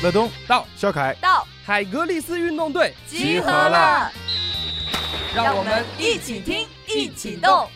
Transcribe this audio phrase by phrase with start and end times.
[0.00, 1.12] 乐东到，肖凯。
[1.20, 2.94] 到，海格力斯运动队。
[3.08, 4.08] 集合了，
[5.34, 7.66] 让我们一起听，一起动。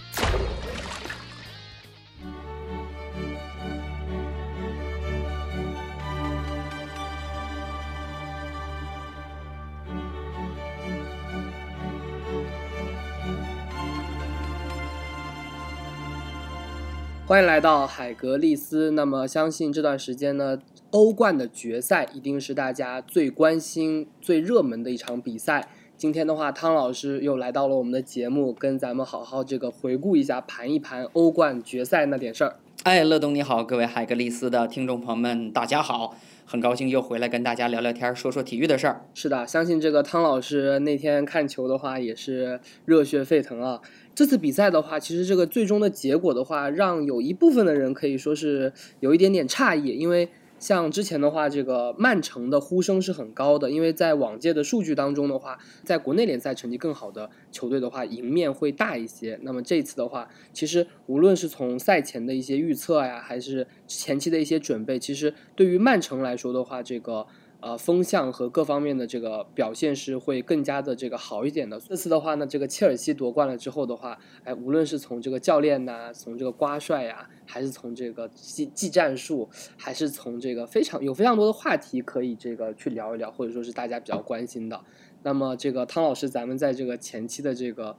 [17.27, 18.93] 欢迎来到海格力斯。
[18.93, 20.59] 那么，相信这段时间呢，
[20.93, 25.67] 欧冠的决赛一定是大家最关心、最热门的一场比赛。
[25.97, 32.57] 今天的话，汤老师又来到了我们的节目，跟咱们好好这个回顾一下、盘一盘欧冠决赛那点事儿。
[32.83, 39.07] 哎，乐东你好，各位海格力斯的听众朋友们，大家好，很高兴又回来跟大家聊聊天，说说体育的事儿。
[39.15, 43.81] 是的，相信这个汤老师那天看球的话也是热血沸腾啊。
[44.15, 50.29] 这次比赛的话，其实这个最终的结果的话，让有一部分的人可以说是有一点点诧异，因为
[50.63, 59.37] 像之前的话，这个曼城的呼声是很高的，因为在往届的数据当中的话，在国内联赛成绩更好的球队的话，赢面会大一些。
[59.43, 67.27] 那么这次的话，其实无论是从赛前的一些预测呀，还是前期的一些准备，其实对于曼城来说的话，这个。
[67.63, 71.79] 呃，风向和各方面的这个表现是会更加的这个好一点的。
[71.79, 84.81] 这次的话呢，这个切尔西夺冠了之后的话，哎，无论是从这个教练呐，从这个瓜帅呀，还是从这个技技战术，还是从这个非常有非常多的话题可以这个去聊一聊，或者说是大家比较关心的。
[85.23, 87.97] 那么这个汤老师，咱们在这个前期的这个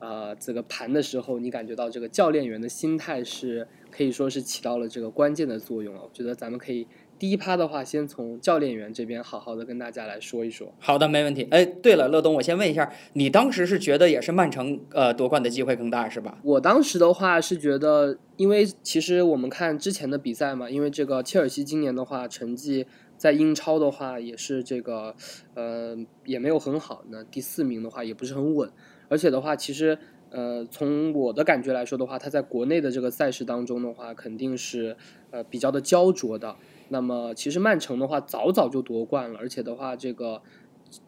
[0.00, 6.02] 呃这个盘的时候，你感觉到这个教练员的心态是可以说是起到了这个关键的作用了。
[6.02, 6.88] 我觉得咱们可以。
[7.18, 10.72] 第一趴的话，先从教练员这边好好的跟大家来说一说。
[10.78, 11.48] 好的，没问题。
[11.50, 16.38] 哎，对了，乐东，我先问一下，你当时是觉得也是曼城呃夺冠的机会更大是吧？
[16.44, 25.16] 我当时的话是觉得，因为其实我们看之前的比赛嘛，因为这个切尔西今年的话成绩在英超的话也是这个
[25.54, 28.70] 呃也没有很好，那第四名的话也不是很稳，
[29.08, 29.98] 而且的话其实
[30.30, 34.96] 呃从我的感觉来说的话，他在国内的这个赛事当中的话肯定是
[35.32, 36.54] 呃比较的焦灼的。
[36.88, 40.42] 那么其实曼城的话早早就夺冠了，而且的话，这个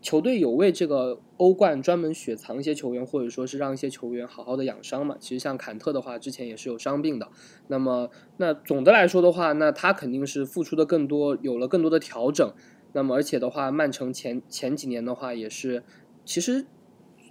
[0.03, 5.17] 球队有为这个欧冠专门雪藏一些球员，或者说是让一些球员好好的养伤嘛。
[5.19, 7.29] 其实像坎特的话，之前也是有伤病的。
[7.69, 12.53] 那么那总的来说的话，那他肯定是付出的更多，有了更多的调整。
[12.93, 15.83] 那么而且的话，曼城前前几年的话也是，
[16.27, 16.67] 其实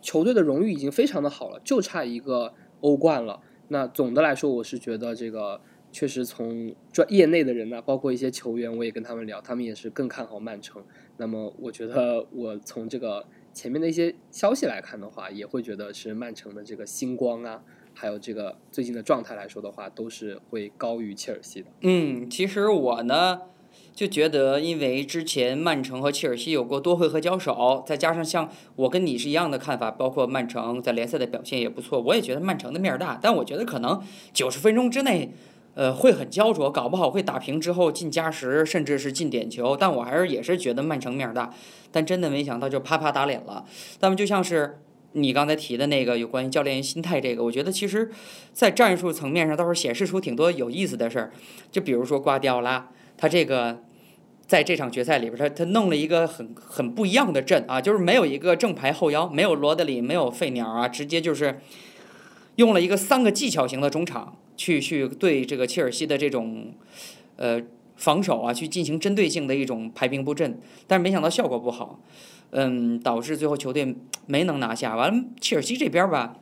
[0.01, 3.41] 球队的荣誉已经非常的好了，就差一个欧冠了。
[3.67, 5.61] 那总的来说，我是觉得这个。
[5.91, 10.83] 确实，从专业内的人呢，包括一些球员，我也跟他们聊，他们也是更看好曼城。
[11.17, 17.63] 那么，我觉得我从这个前面的一些消息来看的话，也会觉得是曼城的这个星光啊，
[17.95, 21.67] 还有这个最近的状态来说的话，都是会高于切尔西的。
[21.81, 23.41] 嗯，其实我呢
[23.93, 33.19] 就觉得，因为之前曼城和切尔西有过多回合交手，再加上像我跟你是一样的看法，包括曼城在联赛的表现也不错，我也觉得曼城的面儿大。
[33.19, 34.01] 但我觉得可能
[34.31, 35.31] 九十分钟之内。
[35.79, 39.77] 呃，会很焦灼，搞不好会打平之后进加时，甚至是进点球。
[39.77, 41.53] 但我还是也是觉得曼城面儿大，
[41.89, 43.63] 但真的没想到就啪啪打脸了。
[44.01, 44.81] 那么就像是
[45.13, 48.11] 你刚才提的那个有关于教练心态这个，我觉得其实，
[48.51, 51.31] 在战术层面上倒是显示出挺多有意思的事儿。
[51.71, 53.81] 就比如说瓜迪奥拉，他这个
[54.45, 61.61] 在这场决赛里边，他他弄了一个很很不一样的阵啊，就是没有一个正牌后腰，没有罗德里，没有费鸟啊，直接就是
[62.57, 64.35] 用了一个三个技巧型的中场。
[64.59, 66.73] 去去对这个切尔西的这种，
[67.37, 67.61] 呃
[67.95, 72.01] 防守啊，去进行针对性的一种排兵布阵，但是没想到效果不好，
[72.49, 74.97] 嗯，导致最后球队没能拿下。
[74.97, 76.35] 完了，切尔西这边吧，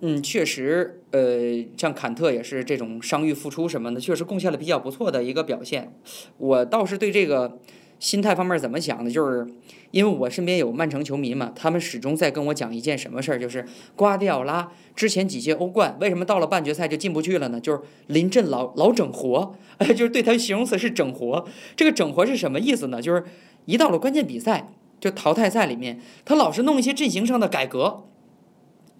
[0.00, 5.92] 嗯，确实，呃，像坎特也是这种伤愈复出什么的，确实贡献了比较不错的一个表现。
[6.38, 7.58] 我倒是对这个。
[8.00, 9.10] 心态方面怎么想的？
[9.10, 9.46] 就是
[9.92, 17.60] 因为我身边有曼城球迷嘛，他们始终在跟我讲一件什么事儿，就是瓜迪奥拉之前几届欧冠为什么到了半决赛就进不去了呢？
[17.60, 19.54] 就是临阵老老整活，
[19.90, 21.46] 就是对他形容词是整活。
[21.76, 23.00] 这个整活是什么意思呢？
[23.00, 23.22] 就是
[23.66, 24.68] 一到了关键比赛，
[24.98, 28.04] 就淘汰赛里面，他老是弄一些阵型上的改革。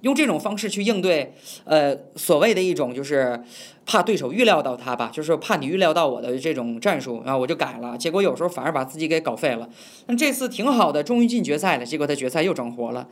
[0.02, 1.32] 用这种方式去应对，
[1.64, 3.38] 呃，所谓的一种就是
[3.84, 9.68] 怕对手预料到他吧，就是怕你预料到我的这种战术，然后我就改了，结果有时候反而把自己给搞废了。
[10.06, 13.06] 那这次挺好的，终于进决赛了，结果他决赛又整活了，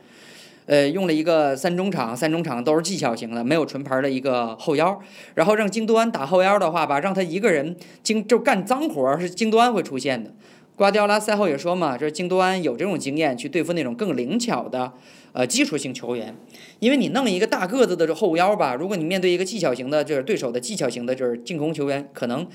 [0.65, 4.99] 呃，用了一个三中场，三中场都是技巧型的，没有纯牌的一个后腰，
[5.35, 10.33] 然后让京多安打后腰的话吧，让他一个人京就干脏活是京多安会出现的。
[10.75, 14.93] 瓜迪奥拉赛后也说嘛，就是京多安有这种经验去对付那种更灵巧的。
[15.31, 16.35] 呃，基础性球员，
[16.79, 22.47] 因为你弄一个大个子的这后腰吧，如果你面对一个技巧型的，就是对手的技巧型的，就是进攻球员，可能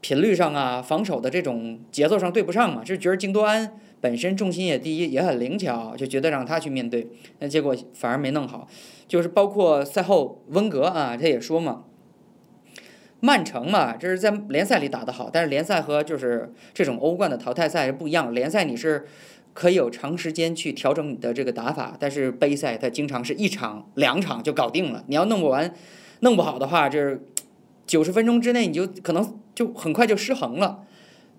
[0.00, 7.08] 频率上啊，防守的这种节奏上对不上嘛，就觉得京多安本身重心也低，也很灵巧，就觉得让他去面对，
[7.40, 8.68] 那结果反而没弄好。
[9.08, 11.84] 就是包括赛后温格啊，他也说嘛，
[13.20, 19.06] 曼城嘛，这是在联赛里打得好，但是联赛和就是这种欧冠的淘汰赛是不一样，联赛你是
[19.56, 25.74] 可以有长时间去调整你的这个打法，但是杯赛它经常是一场两场就搞定了，你要弄不完，
[26.20, 27.26] 弄不好的话，就是
[27.86, 30.84] 九十分钟之内你就可能就很快就失衡了。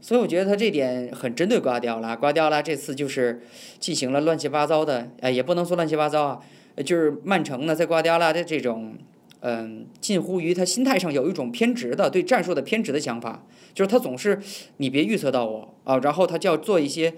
[0.01, 3.43] 所以我觉得他这点很针对瓜迪奥拉，瓜迪奥拉这次就是
[3.79, 6.39] 进行了乱七八糟的，哎，也不能说乱七八糟啊，
[6.83, 8.95] 就是曼城呢在瓜迪奥拉的这种。
[9.41, 14.41] 嗯，近乎于他心态上有一种偏执的对战术的偏执的想法，就是他总是
[14.77, 17.13] 你别预测到我啊，然后他就要做一些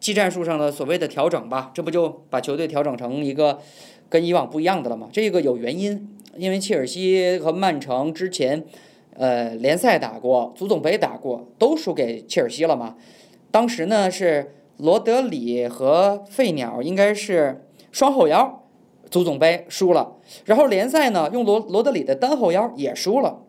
[0.00, 3.58] 技战术上的所谓的调整吧，这不就把球队调整成一个
[4.08, 5.08] 跟以往不一样的了吗？
[5.12, 8.64] 这个有原因，因为切尔西和曼城之前
[9.14, 12.96] 呃联赛打过，足总杯打过，都输给切尔西了嘛。
[13.50, 18.62] 当时呢是罗德里和费鸟应该是双后腰。
[19.08, 20.16] 足总杯输了，
[20.46, 23.40] 然后联赛呢用罗罗德里的单后腰也输了，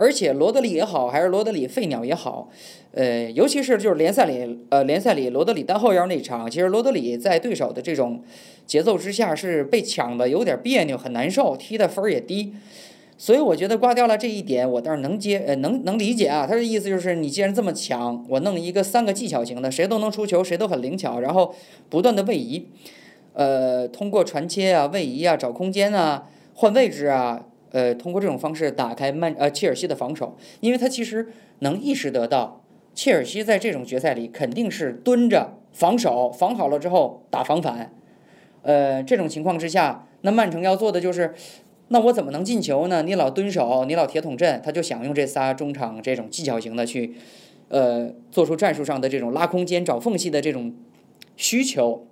[0.00, 2.48] 而且罗德里也好，还是罗德里废鸟也好，
[2.92, 8.22] 呃，尤其是就是联赛里，呃，联赛里罗德里单后腰那场，其实罗德里在对手的这种
[8.64, 12.54] 节奏之下是被抢的有点别扭，很难受，踢的分儿也低，
[13.18, 16.46] 所以我觉得挂掉了这一点，我倒是能接，呃，能能理解啊。
[16.46, 21.54] 他的意思就是，你既然这么强，我弄一个三个技巧型的，谁都能出球，谁都很灵巧，然后
[21.90, 22.66] 不断的位移。
[23.34, 31.28] 呃，通过传切啊、位移啊、找空间啊、换位置啊，呃，通过这种方式打开曼呃切尔西的防守，因为他其实
[31.60, 32.64] 能意识得到，
[32.94, 37.92] 切尔西在这种决赛里肯定是蹲着防守，防好了之后打防反，
[38.62, 41.34] 呃，这种情况之下，那曼城要做的就是，
[41.88, 43.02] 那我怎么能进球呢？
[43.02, 47.14] 你老蹲守，你老铁桶阵，他就想用这仨中场这种技巧型的去，
[47.68, 50.74] 呃，做出战术上的这种拉空间、找缝隙的这种
[51.36, 52.06] 需求。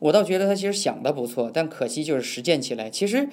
[0.00, 2.88] 我倒觉得他其实想的不错，但可惜就是实践起来。
[2.88, 3.28] 其实，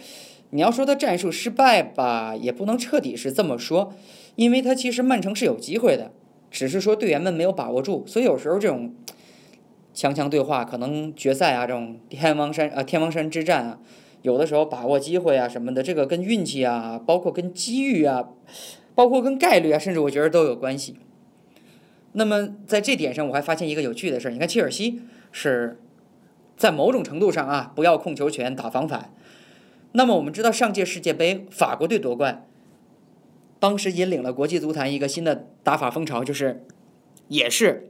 [0.50, 3.94] 你要说他战术失败吧，也不能彻底是这么说，
[4.36, 6.12] 因为他其实曼城是有机会的，
[6.50, 8.04] 只是说队员们没有把握住。
[8.08, 8.96] 所以有时候这种
[9.94, 13.80] 强强对话，可能决赛啊这种天王山啊天王山之战啊，
[14.24, 18.30] 有的时候把握机会啊什么的，这个跟运气啊，包括跟机遇啊，
[18.96, 20.96] 包括跟概率啊，甚至我觉得都有关系。
[22.14, 25.02] 那么在这点上，我还发现一个有趣的事儿，你看切尔西
[25.32, 25.78] 是。
[26.58, 29.14] 在某种程度上啊，不要控球权打防反。
[29.94, 32.48] 那么我们知道，上届世界杯法国队夺冠，
[33.60, 36.66] 当时引领了国际足坛一个新的打法风潮，就是
[37.28, 37.90] 也是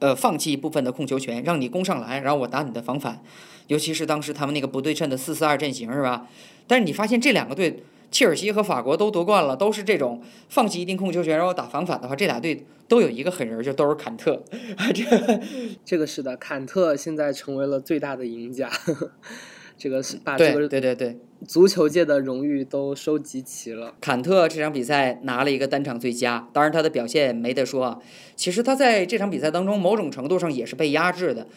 [0.00, 3.22] 呃放弃一部分的控球权，让你攻上来，然后我打你的防反。
[3.68, 6.28] 尤其是当时他们那个不对称的四四二阵型，是吧？
[6.66, 7.84] 但是你发现这两个队。
[8.14, 14.40] 切尔西和法国都夺冠了，都是这种放弃一定控球权然后打防反的话，这俩队都有一个狠人，就都是坎特。
[14.94, 15.40] 这
[15.84, 18.70] 这个是的，坎特现在成为了最大的赢家。
[19.76, 23.94] 这个是把这个对对对足球界的荣誉都收集齐了。
[24.00, 28.00] 坎特这场比赛拿了一个单场最佳，当然他的表现没得说。
[28.36, 31.48] 其实他在这场比赛当中，某种程度上也是被压制的，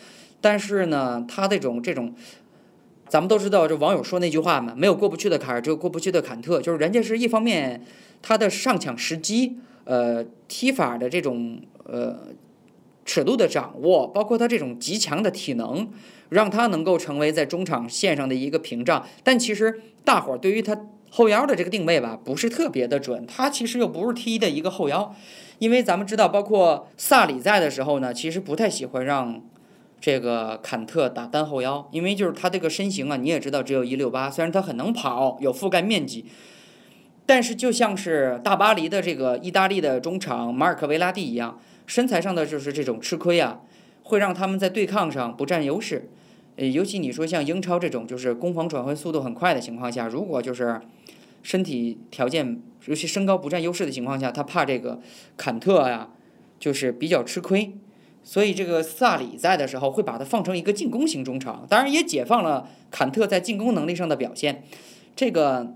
[0.42, 2.16] 但是呢，他这种这种。
[3.10, 6.62] 咱们都知道，这网友说那句话嘛，没有过不去的坎儿，只有过不去的坎特。
[6.62, 7.82] 就是人家是一方面，
[8.22, 12.18] 他的上抢时机，呃，踢法的这种呃
[13.06, 15.90] 尺度的掌握，包括他这种极强的体能，
[16.30, 19.06] 让他能够成为在中场线上的一个屏障。
[19.24, 20.78] 但其实大伙儿对于他
[21.10, 23.26] 后腰的这个定位吧，不是特别的准。
[23.26, 25.16] 他其实又不是踢的一个后腰，
[25.60, 29.42] 因为咱们知道，包括萨里在的时候呢，其实不太喜欢让。
[30.00, 36.26] 这个坎特打单后腰，因为就是他这个身形啊，你也知道只有一六八，虽然他很能跑，有覆盖面积，
[37.26, 43.62] 但是就像是大巴黎的这个意大利的中场马尔科维拉蒂一样，身材上的就是这种吃亏啊，
[44.04, 46.10] 会让他们在对抗上不占优势。
[46.58, 50.80] 呃，尤其你说像英超这种就是攻防转换速度很快的情况下，如果就是
[51.44, 55.00] 身体条件，尤其身高不占优势的情况下，他怕这个
[55.36, 56.10] 坎特呀，
[56.60, 57.74] 就是比较吃亏。
[58.30, 64.66] 所以这个萨里在的时候会把他放成一个进攻型中场，当然也解放了坎特在进攻能力上的表现。
[65.16, 65.74] 这个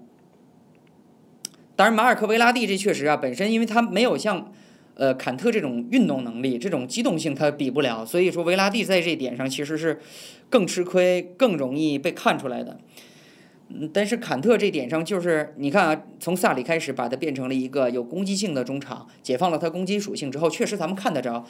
[1.78, 4.52] 当然马尔科维拉蒂这确实啊，本身因为他没有像
[4.96, 8.06] 呃坎特这种运动能力、这种机动性，他比不了。
[8.06, 10.02] 所以说维拉蒂在这点上其实是
[10.50, 12.78] 更吃亏、更容易被看出来的。
[13.94, 21.46] 但是坎特这点上就是你看啊，从萨里开始把他变成了一个有攻击性的中场，解放了他攻击属性之后，确实咱们看得着。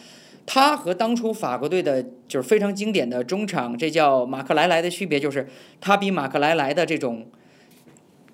[0.46, 5.48] 他和当初法国队的就是非常经典的中场，这叫马克莱莱的区别，就是
[5.80, 7.28] 他比马克莱莱的这种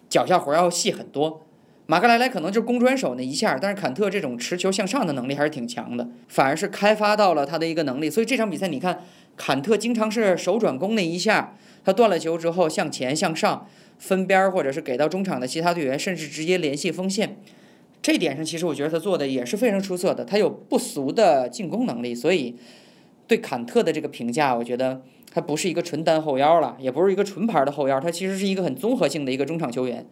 [0.10, 1.46] 脚下活要细很多。
[1.86, 8.10] 马克莱莱可能就是攻转手那一下，但是坎特这种持球向上的能力还是挺强的，反而是开发到了他的一个能力。
[8.10, 9.04] 所以这场比赛你看，
[9.38, 13.68] 坎特经常是手转攻那一下，他断了球之后向前向上
[13.98, 17.38] 分边儿，或者是给到中场的其他队员，甚至直接联系锋线。
[18.02, 22.56] 这点上其实我觉得他做的也是非常出色的，他有不俗的进攻能力，所以
[23.28, 25.02] 对坎特的这个评价，我觉得
[25.32, 30.06] 他不是一个纯单后腰了，也不是一个纯牌的后腰，他其实是一个很综合性的一个中场球员。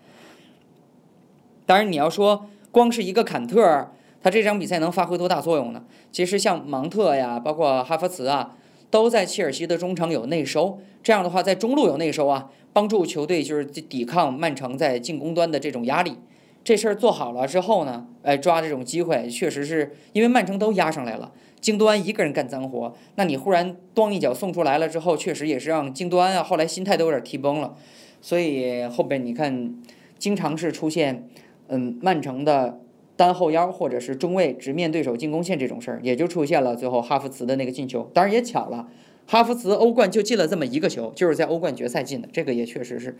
[1.65, 3.91] 当然，你要说光是一个坎特，
[4.22, 5.84] 他这场比赛能发挥多大作用呢？
[6.12, 8.55] 其实像芒特呀，包括哈弗茨啊，
[8.96, 10.80] 都在切尔西的中场有内收。
[11.04, 16.16] 这样的话，在中路有内收啊，帮助球队就是抵抗曼城在进攻端的这种压力。
[16.64, 27.75] 这事儿做好了之后呢，哎，抓这种机会，确实是因为曼城都压上来了，京多安一个人干脏活，那你忽然咣一脚送出来了之后，确实也是让京多安啊后来心态都有点踢崩了。
[28.22, 29.75] 所以后边你看，
[30.18, 31.28] 经常是出现。
[31.68, 32.80] 嗯，曼城的
[33.15, 38.10] 单后腰或者是中卫直面对手进攻线这种事儿，也就出现了最后哈弗茨的那个进球。
[38.13, 38.88] 当然也巧了，
[39.27, 42.27] 哈弗茨欧冠就进了这么一个球，就是在欧冠决赛进的。
[42.31, 43.17] 这个也确实是，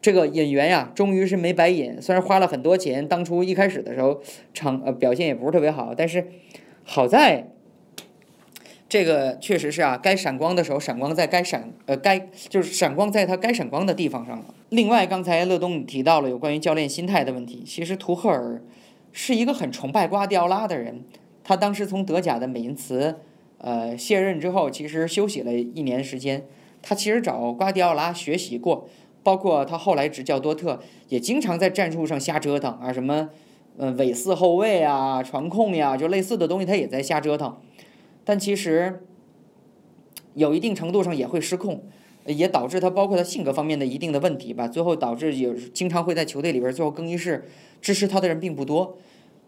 [0.00, 2.00] 这个引援呀，终于是没白引。
[2.00, 4.20] 虽然花了很多钱，当初一开始的时候
[4.54, 6.26] 场呃表现也不是特别好，但是
[6.84, 7.48] 好在。
[8.88, 14.54] 这个确实是啊，该闪光的时候闪光在该闪呃该就是闪光在他该闪光的地方上了。
[14.68, 17.64] 另外，刚才乐东提到了有关于教练心态的问题。
[17.66, 18.62] 其实图赫尔
[19.18, 21.02] 是一个很崇拜瓜迪奥拉的人。
[21.42, 23.16] 他当时从德甲的美因茨
[23.56, 26.44] 呃卸任之后，其实休息了一年时间。
[26.82, 28.86] 他其实找瓜迪奥拉学习过，
[29.22, 33.30] 包括他后来执教多特，也经常在战术上瞎折腾啊，什么
[33.78, 37.56] 呃伪四后卫啊、传控呀，就类似的东西，他也在瞎折腾。
[38.22, 39.02] 但其实，
[40.34, 41.84] 有一定程度上也会失控，
[42.26, 44.66] 也导致他包括他性格方面的一定的问题吧。
[44.68, 47.48] 最后导致有经常会在球队里边最后更衣室
[47.80, 48.96] 支持他的人并不多。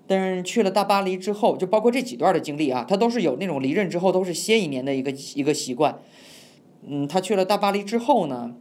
[0.07, 5.99] 但是去了大巴黎之后，就包括这几段的经历啊，他都是有那种离任之后都是歇一年的一个一个习惯。
[6.87, 8.55] 嗯，他去了大巴黎之后呢，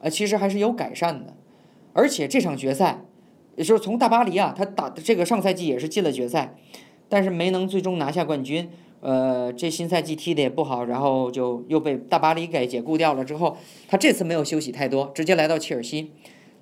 [0.00, 1.34] 呃，其实还是有改善的。
[1.94, 3.04] 而且这场决赛，
[3.56, 6.54] 也就是从大巴黎啊，他打的这个上赛季也是进了决赛，
[7.08, 8.68] 但是没能最终拿下冠军。
[9.00, 13.24] 呃，这新赛季踢的也不好，然后就又被大巴黎给解雇掉了。
[13.24, 16.10] 之后，他这次没有休息太多，直接来到切尔西。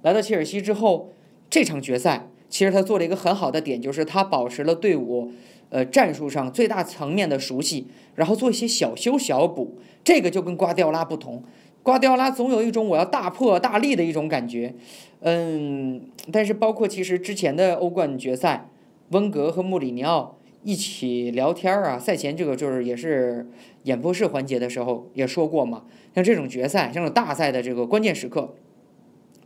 [0.02, 1.10] 来到切尔西之后，
[1.48, 5.32] 这场决赛其实他做了一个很好的点，就是他保持了队伍
[5.70, 7.86] 呃战术上最大层面的熟悉，
[8.16, 9.78] 然后做一些小修小补。
[10.02, 11.42] 这个就跟瓜迪奥拉不同，
[11.82, 14.74] 瓜迪奥拉总有一种我要大破大立的一种感觉。
[15.20, 18.68] 嗯，但是包括其实之前的欧冠决赛，
[19.10, 20.36] 温格和穆里尼奥。
[20.64, 23.46] 一起聊天儿啊，赛前这个就是也是
[23.84, 28.54] 演播室环节的时候也说过嘛，像这种决赛，像这种大赛的这个关键时刻，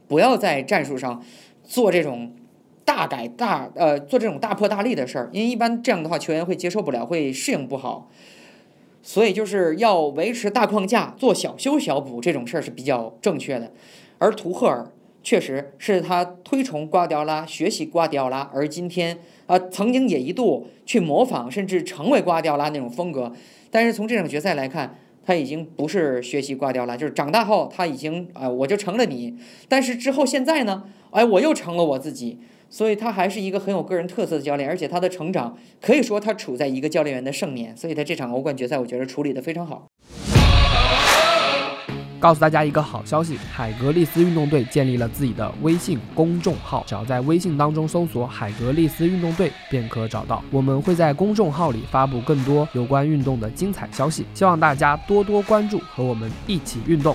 [0.06, 1.22] 不要在战术上
[1.64, 2.34] 做这种
[2.84, 8.08] 大改大呃做这种大破大立的事儿，因为一般这样的话球员会接受不了，会适应不好，
[9.02, 13.72] 所以就是要维持大框架，做小修小补这种事儿是比较正确的，
[14.18, 14.90] 而图赫尔。
[15.20, 23.32] 确实是他推崇瓜迪奥拉，学习瓜迪奥拉，而今天啊，曾经也一度去模仿，甚至成为瓜迪奥拉那种风格。
[23.70, 29.34] 但是从这场决赛来看，他已经不是学习瓜迪奥拉，就是长大后他已经啊，我就成了你。
[29.68, 32.38] 但是之后现在呢，哎，我又成了我自己。
[32.70, 37.74] 所以他还是一个很有个人特色的教练，而且他的成长可以说他处在一个教练员的盛年。
[37.74, 39.86] 所以他这场欧冠决赛，我觉得处理的非常好。
[42.20, 50.42] 告诉大家一个好消息，海格力斯运动队建立了自己的微信公众号，只要在微信当中搜索“海格力斯运动队”便可找到。
[50.50, 57.14] 我们会在公众号里发布更多有关运动的精彩消息，希望大家多多关注，和我们一起运动。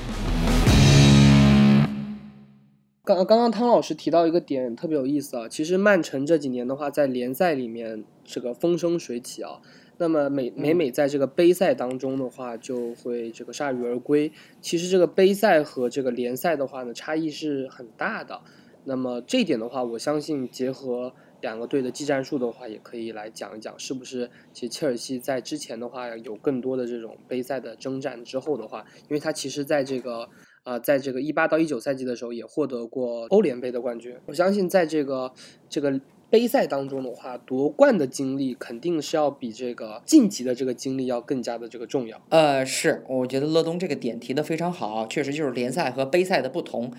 [3.03, 9.59] 刚刚刚汤老师提到一个点特别有意思啊，其实曼城这几年的话，在联赛里面这个风生水起啊。
[9.97, 14.31] 那么每每每在这个杯赛当中的话，就会这个铩羽而归。
[14.59, 18.41] 其实这个杯赛和这个联赛的话呢，差异是很大的。
[18.85, 24.29] 那么这一点的话，我相信结合两个队的技战术的话，也可以来讲一讲，是不是？
[24.51, 30.27] 其实切尔西在之前的话，有更多的这种杯赛的征战之后的话，因为他其实在这个
[30.63, 34.17] 啊，在这个一八到一九赛季的时候，也获得过欧联杯的冠军。
[34.25, 35.31] 我相信在这个
[35.69, 36.01] 这个。
[36.33, 42.19] 杯赛当中的话，夺冠的经历肯定是要比这个晋级的这个经历要更加的这个重要。
[42.29, 46.91] 呃，是，我觉得乐东这个点提的非常好，确实就是联赛和杯赛的不同。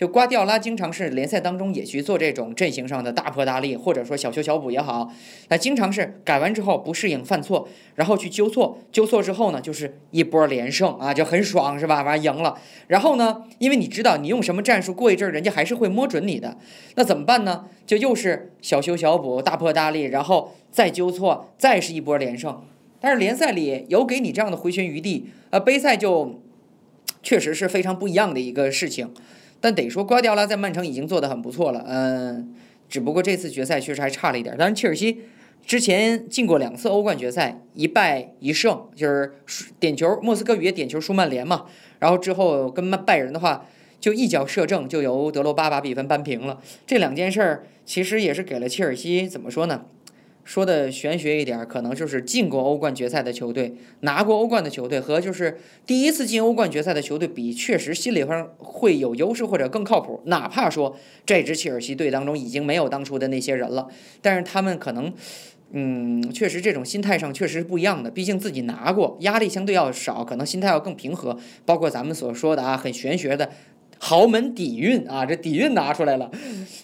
[0.00, 5.12] 就瓜迪奥拉经常是联赛当中也去做这种阵型上的大破大立，或者说小修小补也好，
[5.48, 12.00] 那经常是改完之后不适应犯错，然后去纠错，纠错之后呢，就是一波连胜啊，就很爽是吧？
[12.00, 16.56] 完赢了，然后呢，因为你知道你用什么战术，过一阵儿人家还是会摸准你的，
[16.94, 17.66] 那怎么办呢？
[17.84, 22.64] 就又是小修小补，大破大立，然后再纠错，再是一波连胜。
[23.02, 26.40] 但是联赛里有给你这样的回旋余地，呃，杯赛就
[27.22, 29.12] 确实是非常不一样的一个事情。
[29.60, 32.54] 但得说，瓜迪奥拉在曼城已经做得很不错了，嗯，
[32.88, 34.56] 只不过这次决赛确实还差了一点。
[34.56, 35.22] 当然，切尔西
[35.66, 39.32] 之前进过两次欧冠决赛，一败一胜，就是
[39.78, 41.66] 点球，莫斯科语点球输曼联嘛。
[41.98, 43.66] 然后之后跟拜仁的话，
[44.00, 46.58] 就一脚射正，就由德罗巴把比分扳平了。
[46.86, 49.84] 这两件事儿其实也是给了切尔西怎么说呢？
[50.50, 60.20] 说的玄学一点，可能就是进过欧冠决赛的球队，拿过欧冠的球队和就是第一次进欧冠决赛的球队比，确实心理上会有优势或者更靠谱。
[60.24, 63.86] 哪怕说这支切尔西队当中已经没有当初的那些人了，
[64.20, 65.14] 但是他们可能，
[65.70, 68.10] 嗯，确实这种心态上确实是不一样的。
[68.10, 71.38] 毕竟自己拿过，压力相对要少，可能心态要更平和。
[71.64, 73.48] 包括咱们所说的啊，很玄学的
[73.98, 76.28] 豪门底蕴啊，这底蕴拿出来了，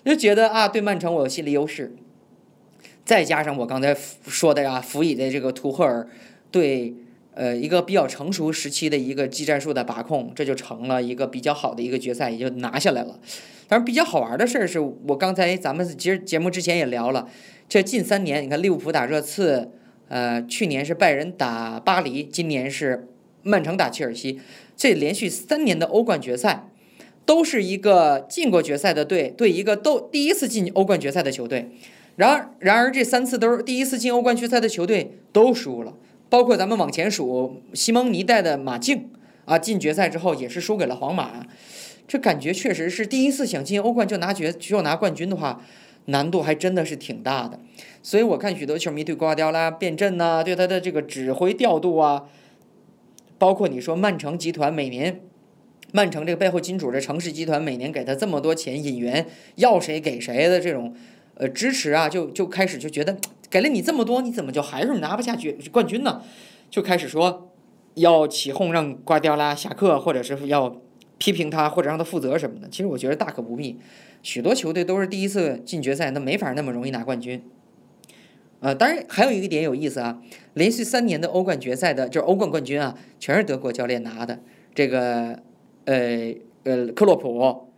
[0.04, 1.96] 就觉得啊，对曼城我有心理优势。
[3.06, 3.96] 再加上我刚才
[4.26, 6.08] 说的呀，辅以的这个图赫尔
[6.50, 6.92] 对
[7.34, 13.20] 呃一个比较成熟时期的一个技战术的把控，这就成了一个比较好的一个决赛，也就拿下来了。
[13.68, 17.28] 当然，比较好玩的事儿是我刚才咱们其实节目之前也聊了，
[17.68, 19.70] 这近三年你看利物浦打热刺，
[20.08, 23.06] 呃，去年是拜仁打巴黎，今年是
[23.44, 24.40] 曼城打切尔西，
[24.76, 26.68] 这连续三年的欧冠决赛，
[27.24, 31.70] 都是一个进过决赛的队对一个都第一次进欧冠决赛的球队。
[32.16, 35.94] 然而，然而这三次都是第一次进欧冠决赛的球队都输了，
[36.30, 39.10] 包括咱们往前数，西蒙尼带的马竞
[39.44, 41.46] 啊，进决赛之后也是输给了皇马，
[42.08, 45.60] 这感觉确实是第一次想进欧冠就拿决就拿冠军的话，
[46.06, 47.60] 难度还真的是挺大的。
[48.02, 52.24] 所以我看许多球迷对瓜迪奥拉变阵呐，对他的这个指挥调度啊，
[53.36, 55.20] 包括你说曼城集团每年，
[55.92, 60.94] 曼城这个背后金主这城市集团每年给他这么多钱引援，要谁给谁的这种。
[61.38, 63.14] 呃，支持啊，就就开始就觉得
[63.50, 66.22] 给了你这么多，你怎么就还是拿不下决冠军呢？
[66.70, 67.52] 就开始说
[67.92, 70.80] 要起哄让瓜迪奥拉下课，或者是要
[71.18, 72.68] 批评他，或者让他负责什么的。
[72.70, 73.78] 其实我觉得大可不必，
[74.22, 77.44] 许多球队都是第一次进决赛，那没法那么容易拿冠军。
[78.60, 80.22] 呃，当然还有一个点有意思啊，
[80.54, 84.40] 连续三年的欧冠决赛的，就是欧冠冠军啊，全是德国教练拿的。
[84.74, 85.38] 这个
[85.84, 87.68] 呃呃，克洛普、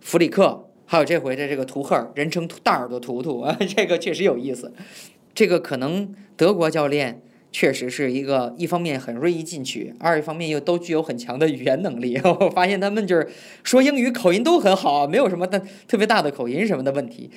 [0.00, 0.67] 弗里克。
[0.90, 4.72] 还有这回的这个图赫尔，人称大耳朵图图啊， 这个确实有意思。
[5.34, 7.20] 这个可能德国教练
[7.52, 12.18] 确实是一个，一方面很锐意进取，二一方面又都具有很强的语言能力。
[12.40, 13.28] 我发现他们就是
[13.62, 17.30] 说英语口音都很好，没有什么的特别大的口音什么的问题，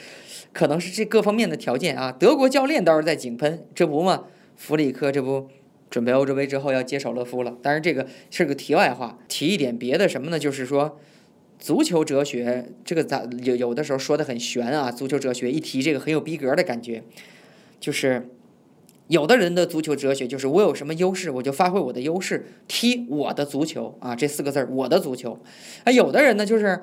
[0.53, 2.09] 可能是这各方面的条件啊。
[2.09, 4.23] 德国教练倒是在井喷，这不嘛，
[4.55, 5.49] 弗里克这不
[5.89, 7.57] 准备欧洲杯之后要接手勒夫了。
[7.61, 10.39] 当然这个是个题外话，提一点别的什么呢？
[10.39, 10.97] 就是说。
[11.61, 17.03] 足球哲学这个咱有有的时候说的很玄啊，足球哲学一提这个很有逼格的感觉，
[17.79, 18.27] 就是
[19.07, 25.39] 有的人的足球哲学就是我有什么优势我就发挥我的优势，踢我的足球啊这四个字儿我的足球，
[25.83, 26.81] 啊有的人呢就是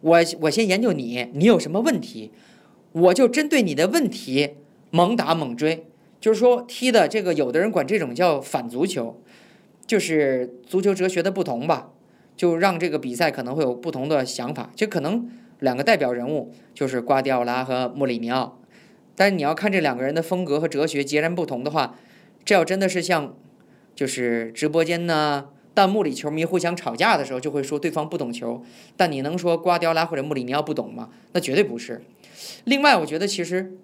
[0.00, 2.32] 我我先研究你你有什么问题，
[2.92, 4.54] 我就针对你的问题
[4.90, 5.86] 猛打猛追，
[6.18, 9.20] 就是说踢的这个有的人管这种叫反足球，
[9.86, 11.90] 就是足球哲学的不同吧。
[12.38, 18.60] 就让这个比赛可能会有不同的想法，就可能两个代表人物就是瓜迪奥拉和穆里尼奥，
[19.16, 21.98] 但是你要看这两个人的风格和哲学截然不同的话，
[22.44, 23.34] 这要真的是像，
[23.96, 28.62] 就是直播间呢弹幕里球迷互相吵架的时候，就会说对方不懂球，
[28.96, 31.10] 但你能说瓜迪奥拉或者穆里尼奥不懂吗？
[31.32, 32.00] 那绝对不是。
[32.62, 33.76] 另外，我觉得其实。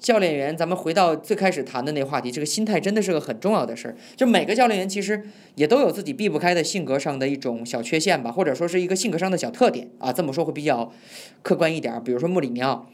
[0.00, 3.94] 教练员，咱们回到最开始谈的那话题，这个心态真的是个很重要的事儿。
[4.16, 5.22] 就每个教练员其实
[5.56, 10.10] 也都有自己避不开的性格上的一种小缺陷吧，或者说是一个性格上的小特点啊。
[10.10, 10.90] 这么说会比较
[11.42, 12.00] 客观一点儿。
[12.00, 12.88] 比如说穆里尼奥，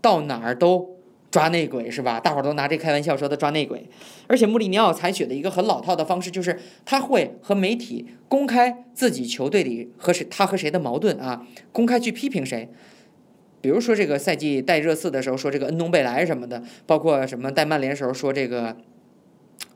[0.00, 0.96] 到哪儿都
[1.30, 2.18] 抓内鬼是吧？
[2.18, 3.88] 大伙儿都拿这开玩笑说他抓内鬼。
[4.26, 12.68] 而且穆里尼奥采取的一个很老套的方式，就是他会和媒体公开自己球队里和谁他和谁的矛盾啊，公开去批评谁。
[13.60, 18.76] 比如说这个赛季带热刺的时候说这个恩东贝莱什么的，包括什么带曼联时候说这个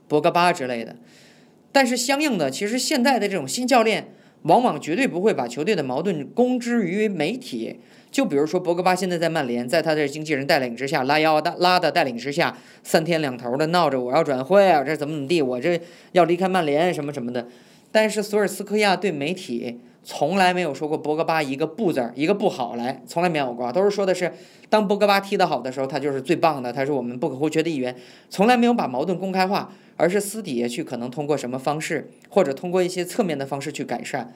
[0.09, 0.97] 博格巴之类的。
[1.73, 7.81] 但是相应的，其实现在的这种新教练往往绝对不会把球队的矛盾公之于媒体。
[8.11, 15.81] 就比如说博格巴现在在曼联，在他的经纪人带领之下，拉奥的拉的带领之下，三天两头的闹着我要转会啊，这怎么怎么地，我这
[16.12, 17.49] 要离开曼联什么什么的。
[17.90, 24.32] 但是索尔斯克亚对媒体从来没有说过博格巴一个不字儿，一个不好来，从来没有过，都是说的是
[24.68, 27.94] 当博格巴踢得好的时候，他就是最棒的，他是我们不可或缺的一员，
[28.28, 34.34] 从来没有把矛盾公开化，而是私底下去可能通过什么方式，或者通过一些侧面的方式去改善。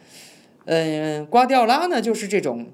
[0.67, 2.67] 嗯，瓜迪奥拉呢，就是这种。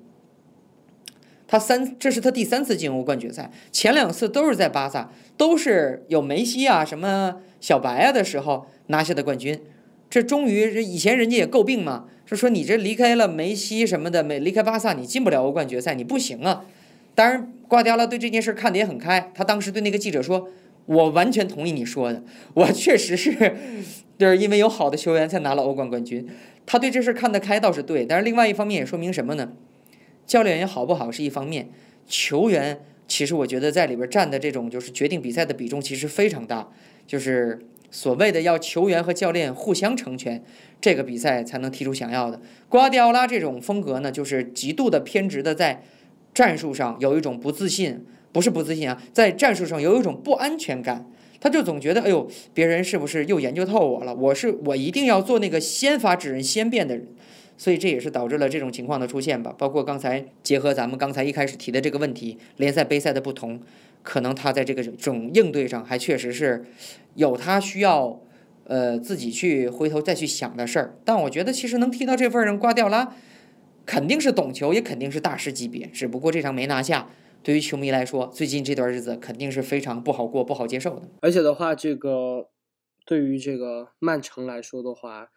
[1.48, 9.60] 他三，这是他第三次进欧冠决赛，前两次都是在巴萨，都是有梅西啊、什么小白啊的时候拿下的冠军。
[10.08, 16.64] 这终于，这以前人家也诟病嘛，是说你这离开了梅西什么的，没离开巴萨，你进不了欧冠决赛，你不行啊。
[17.14, 20.48] 当然，瓜迪奥拉对这件事看得也很开，他当时对那个记者说
[20.86, 22.22] ：“我完全同意你说的，
[22.54, 23.54] 我确实是，
[24.18, 26.26] 就是因为有好的球员才拿了欧冠冠军。”
[26.64, 29.52] 他对这事看得开倒是对，但是另外一方面也说明什么呢？
[30.26, 31.68] 教练员好不好是一方面，
[32.06, 36.70] 球员其实我觉得在里边占的这种就是决定比赛的比重其实非常大，
[37.06, 37.58] 就是
[37.92, 40.42] 所谓的要球员和教练互相成全，
[40.80, 42.40] 这个比赛才能踢出想要的。
[42.68, 45.84] 瓜迪奥拉这种风格呢，就是极度的偏执的在
[46.34, 51.06] 战术上有一种不自信，不是不自信啊，在战术上有一种不安全感，
[51.38, 54.14] 他就总觉得哎呦，别人是不是又研究透我了？
[54.14, 57.06] 我是我一定要做那个先发制人、先变的人。
[57.58, 59.54] 所以这也是导致了这种情况的出现吧。
[59.56, 63.60] 包括刚才结合咱们刚才一开始提的这个问题，联赛杯赛的不同，
[64.02, 66.64] 可能他在这个种应对上还确实是
[67.14, 68.20] 有他需要
[68.64, 70.98] 呃自己去回头再去想的事儿。
[71.04, 73.14] 但我觉得其实能踢到这份上，瓜迪奥拉
[73.86, 75.86] 肯定是懂球，也肯定是大师级别。
[75.86, 77.10] 只不过这场没拿下，
[77.42, 81.08] 对于球迷来说，最近这段日子肯定是非常不好过、不好接受的。
[81.20, 82.48] 而且的话，这个
[83.06, 85.30] 对于这个曼城来说的话。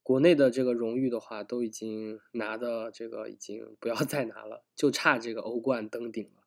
[0.00, 6.37] 国内的这个荣誉的话，都已经拿的这个已经不要再拿了，就差这个欧冠登顶了。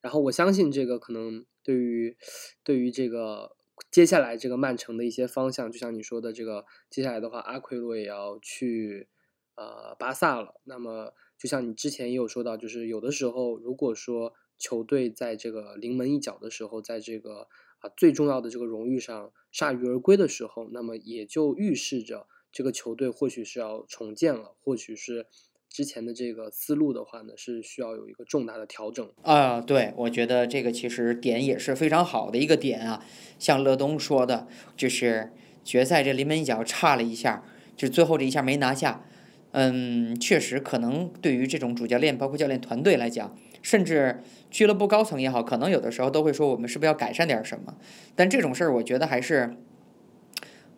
[0.00, 2.16] 然后我相信这个可能对于
[2.62, 3.56] 对于这个
[3.90, 9.08] 接下来这个曼城的一些方向，就像你说的这个接下来的话，阿奎罗也要去
[9.56, 10.60] 呃巴萨了。
[10.64, 17.48] 那么就像你之前也有说到，就是有的时候如果说球队在这个临门一脚的时候，在这个
[17.80, 22.26] 啊最重要的这个荣誉上铩羽而归的时候，那么也就预示着。
[22.52, 25.26] 这个球队或许是要重建了，或许是
[25.68, 29.60] 之前的这个思路的话呢，是需要有一个重大的调整啊。
[29.60, 33.04] 对，我觉得这个其实点也是非常好的一个点啊。
[33.38, 35.32] 像乐东说的，就是
[35.64, 37.42] 决赛这临门一脚差了一下，
[37.76, 39.04] 就最后这一下没拿下。
[39.52, 47.76] 嗯，确实可能对于这种主教练包括教练团队来讲，甚至俱乐部高层也好，可能有的时候都会说我们是不是要改善点什么？
[48.14, 49.56] 但这种事儿，我觉得还是。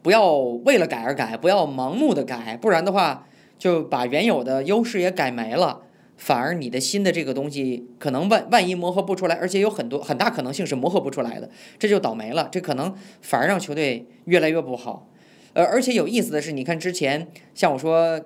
[0.01, 3.28] 不要为了改而改，不要盲目的改，不然的话
[3.59, 5.83] 就把原有的优势也改没了，
[6.17, 15.09] 反而你的新的这个东西可能万万一磨合不出来，而且有很多很大可能性是磨合不出来的，这就倒霉了，这可能反而让球队越来越不好。
[15.55, 18.21] 呃，而且有意思的是，你看之前像我说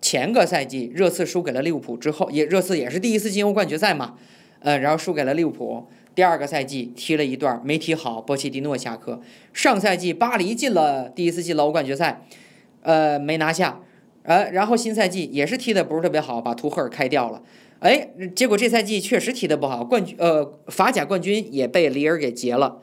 [0.00, 4.14] 前个赛季热刺输给了利物浦之后，也热刺也是第一次进欧冠决赛嘛，
[4.60, 5.86] 呃，然后输给了利物浦。
[6.14, 9.20] 第二个赛季踢了一段没踢好，波切蒂诺下课。
[9.52, 12.22] 上赛季巴黎进了第一次进了欧冠决赛，
[12.82, 13.80] 呃，没拿下。
[14.22, 17.42] 呃，然后新赛季也是踢的不是特别好，把图赫尔开掉了。
[17.80, 22.80] 哎，结果这赛季确实踢的不好，冠军呃法甲冠军也被里尔给劫了。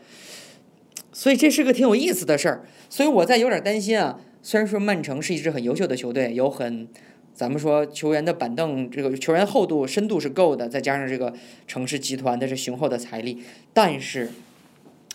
[1.12, 2.66] 所以这是个挺有意思的事儿。
[2.90, 4.20] 所以我在有点担心啊。
[4.42, 6.88] 虽然说曼城是一支很优秀的球队，有很。
[7.34, 11.34] 咱们说球员的板凳，这个球员厚度、深度是够的，再加上这个
[11.68, 13.44] 城市集团的这雄厚的财力，
[13.74, 14.32] 但是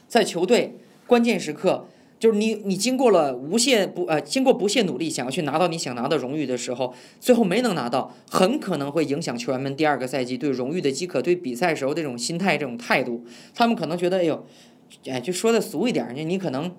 [0.06, 0.74] 在球队
[1.06, 1.86] 关键时刻，
[2.20, 13.24] 就是你你经过了无限不呃经过不懈努力，想要去拿到你想拿的荣誉的时候，最后没能拿到，很可能会影响球员们第二个赛季对荣誉的饥渴，对比赛时候这种心态、这种态度。
[13.54, 14.46] 他们可能觉得，哎呦，
[15.06, 16.70] 哎，就说的俗一点，你你可能，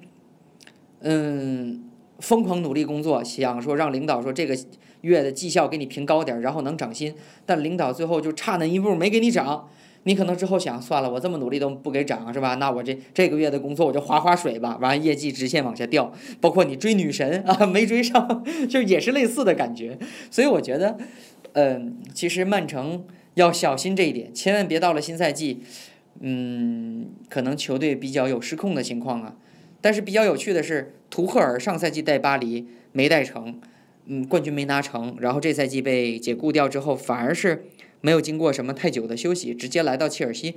[1.01, 1.83] 嗯，
[2.19, 4.55] 疯狂努力工作，想说让领导说这个。
[5.01, 9.67] 月的绩效给你评高点儿，然后能涨薪，但领导最后就差那一步没给你涨，
[10.03, 12.55] 你可能之后想算了，我这么努力都不给涨是吧？
[12.55, 16.11] 那我这这个月的工作我就划划水吧，完业绩直线往下掉。
[16.39, 19.97] 包括你追女神啊， 没追上，就也是类似的感觉。
[20.31, 20.97] 所以我觉得，
[21.53, 25.61] 嗯，其实曼城要小心这一点，千万别到了新赛季，
[26.19, 29.35] 嗯，可能球队比较有失控的情况啊。
[29.81, 33.59] 但是比较有趣的是，图赫尔上赛季带巴黎没带成。
[34.07, 37.67] 嗯，冠军没拿成，然后这赛季被解雇掉之后，反而是
[38.01, 40.55] 没有经过什么太久的休息，直接来到切尔西，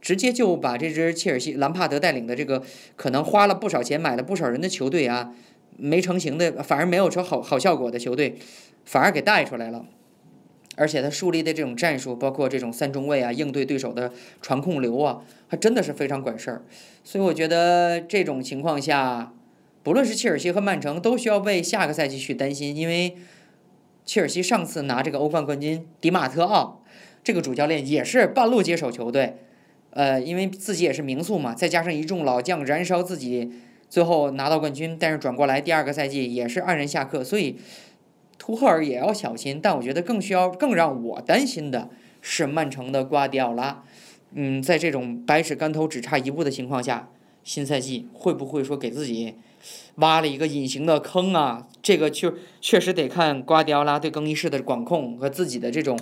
[0.00, 2.62] 直接就把这支切尔西兰帕德带领的这个
[2.96, 5.32] 可能花了不少钱买了不少人的球队啊，
[5.76, 8.36] 没成型的，反而没有出好好效果的球队，
[8.84, 9.86] 反而给带出来了。
[10.76, 16.62] 而且他树立的这种战术，包括这种三中卫啊，应对对手的传控流啊，还真的是非常管事儿。
[17.04, 19.32] 所以我觉得这种情况下。
[19.82, 23.16] 不论是切尔西和曼城，都需要为下个赛季去担心，因为
[24.04, 26.82] 切尔西上次拿这个欧冠冠军迪马特奥
[27.26, 29.38] 这个主教练也是半路接手球队，
[29.90, 33.50] 呃，因为自己也是名宿嘛，再加上一众老将燃烧自己，
[33.90, 37.56] 最后拿到冠军，但是转过来第二个赛季也是黯然下课，所以
[38.38, 39.58] 图赫尔也要小心。
[39.60, 41.90] 但我觉得更需要、更让我担心的
[42.22, 43.82] 是曼城的瓜迪奥拉，
[44.32, 47.08] 嗯，在这种百尺竿头只差一步的情况下，
[47.42, 49.34] 新赛季会不会说给自己？
[49.96, 51.66] 挖了一个隐形的坑啊！
[51.82, 55.98] 这个就确实得看瓜迪奥拉对更衣室的管控和自己的这种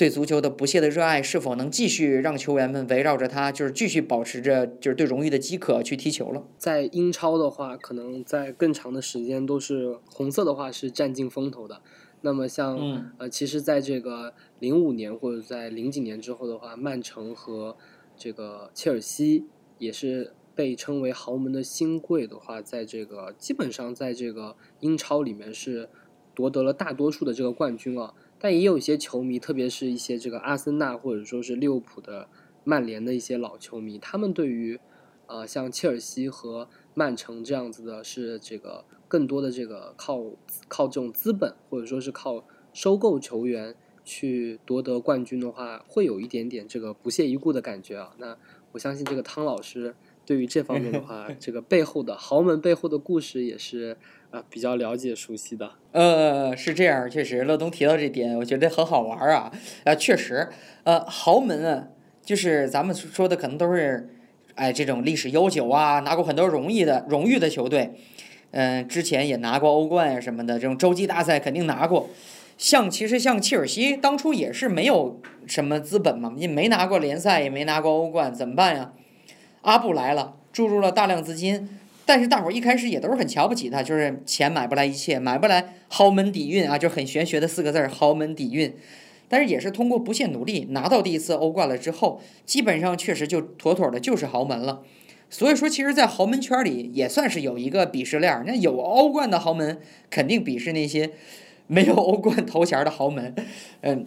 [0.00, 6.42] 对足球的不懈的热爱，是否能继续让球员们围绕着他，就是继续保持着就是对荣誉的饥渴去踢球了。
[6.56, 11.82] 在英超的话，可能在更长的时间都是红色的话是占尽风头的。
[12.22, 17.76] 那么像呃，其实在这个零五年或者在零几年之后的话，曼城和
[18.16, 19.44] 这个切尔西
[19.76, 20.32] 也是。
[20.52, 25.88] 被称为豪门的新贵的话，在这个基本上在这个英超里面是
[26.34, 28.12] 夺得了大多数的这个冠军啊。
[28.40, 32.26] 但也有一些球迷，特别是一些这个阿森纳或者说是利物浦的、
[32.64, 34.80] 曼联的一些老球迷，他们对于
[35.26, 40.24] 呃像切尔西和曼城这样子的，是这个更多的这个靠
[40.66, 48.14] 靠这种资本或者说是靠收购球员去夺得冠军的话，会有一点点这个不屑一顾的感觉啊。
[48.18, 48.38] 那
[48.72, 49.94] 我相信这个汤老师。
[50.30, 53.96] 对于这方面的 话，这个背后的豪门背后的故事也是
[54.30, 55.72] 啊比较了解熟悉的。
[55.90, 59.50] 呃，是这样，确实，乐东提到这点，我觉得很好玩啊。
[59.82, 60.48] 啊，确实，
[60.84, 61.88] 呃，豪门啊，
[62.24, 64.08] 就是咱们说的可能都是，
[64.54, 67.94] 哎，这种历史悠久啊，拿过很多荣誉的荣誉的球队。
[68.52, 72.08] 嗯，之前也拿过欧冠呀什么的，这种洲际大赛肯定拿过。
[72.56, 78.92] 像其实像切尔西当初也是没有什么资本嘛，也没拿过联赛，也没拿过欧冠，怎么办呀？
[79.62, 81.68] 阿布来了，注入了大量资金，
[82.06, 88.74] 但是大伙儿一开始也都是很瞧不起他，就是钱买不来一切，买不来豪门底蕴啊，就很玄学的四个字儿豪门底蕴。
[89.28, 94.82] 但是也是通过不懈努力拿到第一次欧冠了之后，基本上确实就妥妥的就是豪门了。
[95.28, 98.42] 所以说，其实，在豪门圈里也算是有一个鄙视链儿。
[98.44, 99.78] 那有欧冠的豪门
[100.10, 101.12] 肯定鄙视那些
[101.68, 103.32] 没有欧冠头衔的豪门，
[103.82, 104.06] 嗯。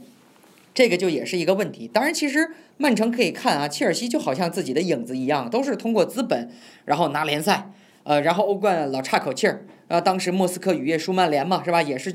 [0.74, 1.88] 这个就也是一个问题。
[1.88, 6.50] 当然，其实曼城可以看啊，切尔西就好像自己的影子一样，都是通过资本，
[6.86, 7.72] 然后拿联赛，
[8.04, 9.66] 呃，然后欧冠老差口气儿。
[9.94, 11.80] 啊，当时莫斯科雨夜输曼联嘛，是吧？
[11.80, 12.12] 也是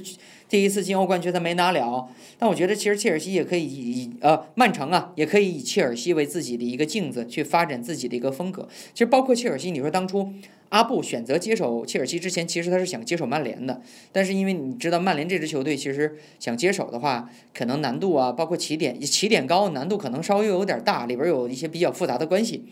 [0.48, 2.08] 第一次进欧冠决赛没拿了。
[2.36, 8.68] 但我觉得其实切尔西也可以以呃曼城啊，也可以以切尔西为自己的一个镜子，去发展自己的一个风格。
[8.92, 10.32] 其实包括切尔西，你说当初。
[10.70, 13.80] 阿布选择接手切尔西之前，其实他是想接手曼联的，
[14.12, 22.66] 但是因为你知道曼联这支球队，其实想接手的话，可能难度啊，包括起点起点高，难度可能稍微有点大，里边有一些比较复杂的关系，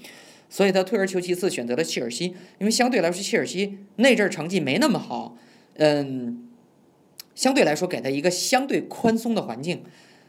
[0.48, 5.37] 所以他退而求其次选择了切尔西，因为相对来说切尔西那阵儿成绩没那么好，
[5.74, 6.48] 嗯，
[7.35, 9.82] 相对来说给他一个相对宽松的环境，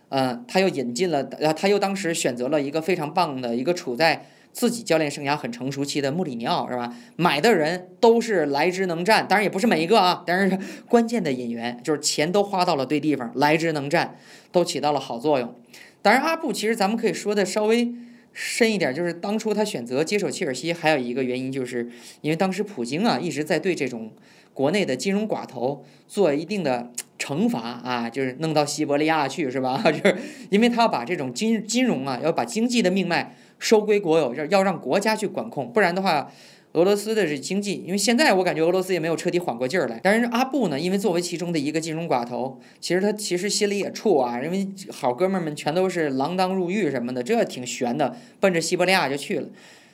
[0.09, 4.27] 嗯，他又引进了，呃，他又当时选择了一个非常棒的一个处在。
[4.53, 6.91] 自己教练生涯很成熟期的穆里尼奥是吧？
[7.15, 10.57] 买的人都是来之能战，当然也不是每一个啊，但是
[10.89, 14.17] 关键的引援就是钱都花到了对地方，来之能战，
[14.51, 15.53] 都起到了好作用。
[16.01, 17.93] 当然，阿布其实咱们可以说的稍微
[18.39, 21.89] 深一点，就是当初他选择接手切尔西，还有一个原因就是
[22.21, 24.11] 因为当时普京啊一直在对这种
[24.53, 29.81] 国内的金融寡头做一定的惩罚啊，就是弄到西伯利亚去是吧？
[29.89, 30.15] 就是
[30.51, 33.35] 因为他要把这种金金融啊，要把经济的命脉。
[33.59, 36.31] 收归国有，要要让国家去管控，不然的话，
[36.77, 39.99] 俄罗斯的这经济，因为现在我感觉俄罗斯也没有彻底缓过劲儿来。
[40.03, 49.47] 但是阿布呢，因为作为其中的一个金融寡头，其实他其实心里也怵啊，因为好哥们儿们全都是锒铛入狱什么的，这挺悬的，奔着西伯利亚就去了。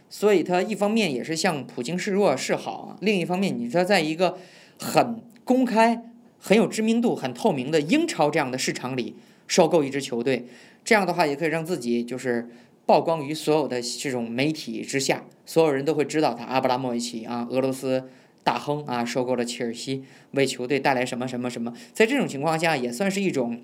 [0.09, 4.37] 所以他一方面也是向普京示弱示好，另一方面你说在一个
[4.77, 6.03] 很公开、
[6.37, 9.15] 很有知名度、很透明的英超这样的市场里
[9.47, 10.47] 收购一支球队，
[10.83, 12.49] 这样的话也可以让自己就是。
[12.85, 18.09] 曝光于所有的这种媒体之下，所有人都会知道他阿布拉莫维奇啊，俄罗斯
[18.43, 21.73] 大亨啊，收购了切尔西，为球队带来什么什么什么。
[21.93, 23.61] 在这种情况下，也算是一种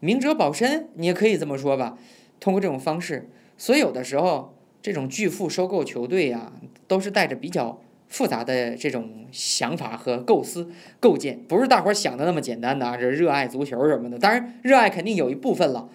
[0.00, 1.96] 明哲保身，你也可以这么说吧。
[2.40, 6.52] 通过这种方式，所以有的时候这种巨富收购球队呀，
[6.88, 12.96] 都是带着比较复杂的这种想法和构思构建，不是大伙儿想的那么简单的啊。
[12.96, 15.88] 这热爱足球什么的，当然热爱肯定有一部分了。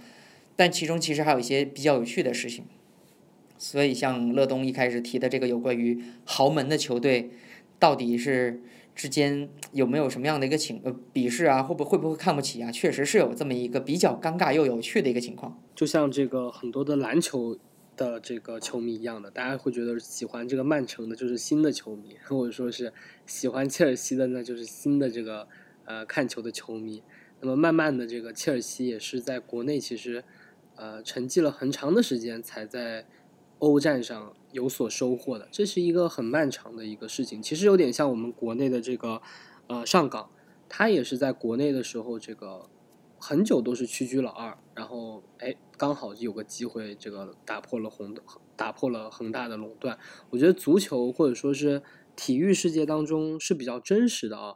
[0.55, 2.65] 但其中其实还有一些比较有趣的事情，
[3.57, 7.31] 所以像乐东一开始提的这个有关于豪门的球队，
[7.77, 8.61] 到底是
[8.95, 12.71] 之间有没有什么样的一个情呃鄙视啊，会不会不会看不起啊？
[12.71, 15.61] 确实是有这么一个比较尴尬又有趣的一个情况。
[15.75, 17.59] 就像这个很多的篮球
[17.97, 22.93] 的这个球迷一样的，大家会觉得喜欢这个曼城的就是新的球迷，或者说是
[23.25, 25.47] 喜欢切尔西的那就是新的这个
[25.83, 27.03] 呃看球的球迷。
[27.41, 30.23] 那么慢慢的，这个切尔西也是在国内其实，
[30.75, 33.07] 呃，沉寂了很长的时间，才在
[33.59, 35.47] 欧战上有所收获的。
[35.51, 39.21] 这是一个很漫长的一个事情，其实有点像我们国内的这个，
[39.67, 40.29] 呃，上港，
[40.67, 42.69] 他也是在国内的时候，这个
[43.17, 48.13] 很久都是屈居老二，然后哎，刚好有个机会，这个打破了红
[48.55, 49.97] 打破了恒大的垄断。
[50.29, 51.81] 我觉得足球或者说是
[52.15, 54.55] 体育世界当中是比较真实的啊。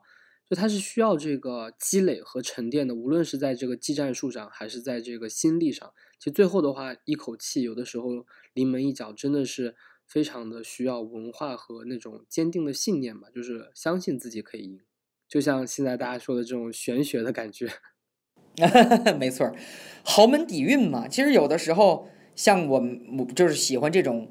[0.50, 5.94] 就它是需要这个积累和沉淀的，无论是在这个技战术上，还是在这个心力上。
[6.20, 14.80] 其实最后的话，一口气有的时候临门一脚，真的是非常的需要文化和那种坚定的信念吧，就是相信自己可以赢。
[15.28, 17.70] 就像现在大家说的这种玄学的感觉。
[19.18, 19.56] 没错，
[20.04, 21.08] 豪门底蕴嘛。
[21.08, 24.30] 其实有的时候，像我们就是喜欢这种。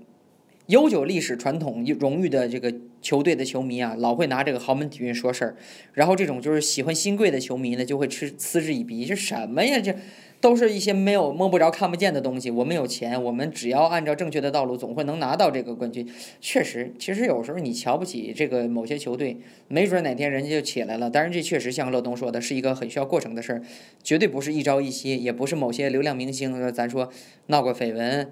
[0.68, 2.70] 悠久历史传统、荣誉的这个
[3.00, 5.56] 球队的球迷啊，老会拿这个豪门底蕴说事儿，
[5.94, 9.06] 然后这种就是喜欢新贵的球迷呢，就会嗤嗤之以鼻。
[9.06, 9.80] 这什么呀？
[9.80, 9.96] 这
[10.40, 12.50] 都是一些没有摸不着、看不见的东西。
[12.50, 16.08] 我们有钱，我们只要按照正确的道路，总会能拿到这个冠军。
[16.40, 21.10] 确实，其实有时候你瞧不起这个某些球队，没准哪天人家就起来了。
[21.10, 23.62] 当然，这确实像乐东说的，是一个很需要过程的事儿，
[24.02, 27.10] 绝对不是一朝一夕，也不是某些流量明星，咱说
[27.46, 28.30] 闹过绯闻。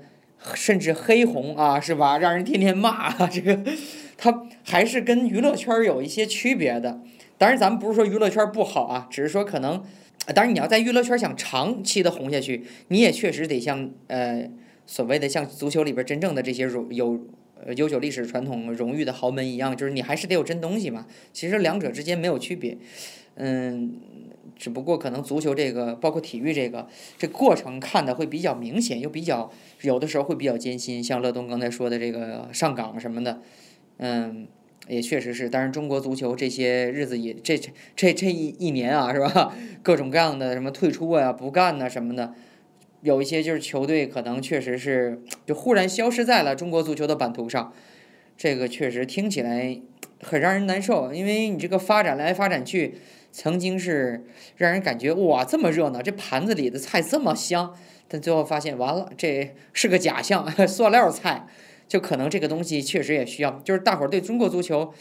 [0.55, 2.19] 甚至黑红啊，是吧？
[2.19, 3.59] 让人天天骂啊，这个，
[4.19, 7.01] 他还是跟娱乐圈有一些区别的。
[7.39, 9.83] 当然，咱们不是说娱乐圈不好啊，只是说可能，
[10.35, 14.51] 当然你要在娱乐圈想长期的红下去，你也确实得像呃
[14.87, 17.21] 所谓的像足球里边真正的这些荣有
[17.65, 21.07] 呃悠久历史传统荣誉的豪门一样，就是你还是得有真东西嘛。
[21.33, 22.77] 其实两者之间没有区别，
[23.35, 23.95] 嗯。
[24.59, 29.51] 只不过可能足球这个，包括体育这个，这过程看的会比较明显，又比较
[29.83, 31.05] 有的时候会比较艰辛。
[31.05, 33.43] 像乐东刚才说的这个上岗什么的，
[33.99, 34.49] 嗯，
[34.89, 35.49] 也确实是。
[35.49, 39.55] 但是中国足球这些日子也这这这这一一年啊，是吧？
[39.83, 42.35] 各种各样的什么退出啊、不干呐什么的，
[43.03, 47.73] 有一些就是球队可能确实是就忽然消失在了中国足球的版图上。
[48.37, 49.81] 这个确实听起来
[50.23, 52.95] 很让人难受，因为你这个发展来发展去。
[53.33, 54.25] 曾经是
[54.57, 57.75] 让人感觉哇这么热闹，这盘子里的菜这么香，
[58.09, 61.47] 但最后发现完了，这是个假象， 塑料菜。
[61.89, 64.93] 就可能这个东西确实也需要，就是大伙儿对中国足球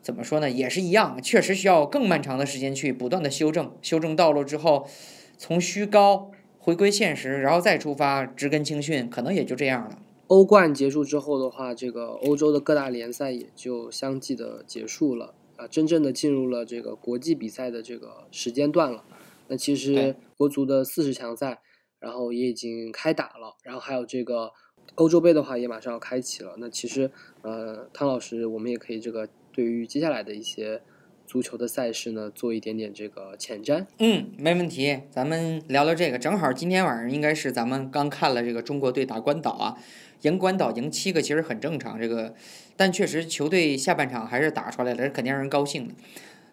[0.00, 4.88] 怎么说呢，也是一样，确实需要更漫长的时间去不断的修正，修正道路之后，
[5.36, 9.98] 从虚高回归现实，然后再出发，植根青训，可能也就这样了。
[10.28, 15.66] 欧冠结束之后的话，这个欧洲的各大联赛也就相继的结束了啊。
[15.68, 19.04] 真正的进入了这个国际比赛的这个时间段了。
[19.48, 21.60] 那其实国足的四十强赛，
[21.98, 23.56] 然后也已经开打了。
[23.62, 24.52] 然后还有这个
[24.96, 26.54] 欧洲杯的话，也马上要开启了。
[26.58, 27.10] 那其实，
[27.42, 30.82] 呃，汤老师，我们也可以这个对于接下来的一些
[31.26, 33.86] 足球的赛事呢，做一点点这个前瞻。
[33.98, 35.00] 嗯，没问题。
[35.10, 36.18] 咱们聊聊这个。
[36.18, 39.76] 正好今天晚上应该是咱们刚看了这个中国队打关岛啊。
[40.22, 42.32] 赢关岛赢七个其实很正常，这个，
[42.76, 45.94] 但确实球队下半场还是打出来了，这肯定让人高兴的。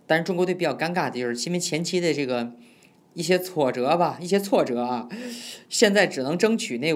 [0.08, 2.52] 但是中国队比较尴尬的就是，因为前期的这个
[3.14, 5.08] 一些挫折吧，一些挫折啊，
[5.70, 6.92] 现在只能争取那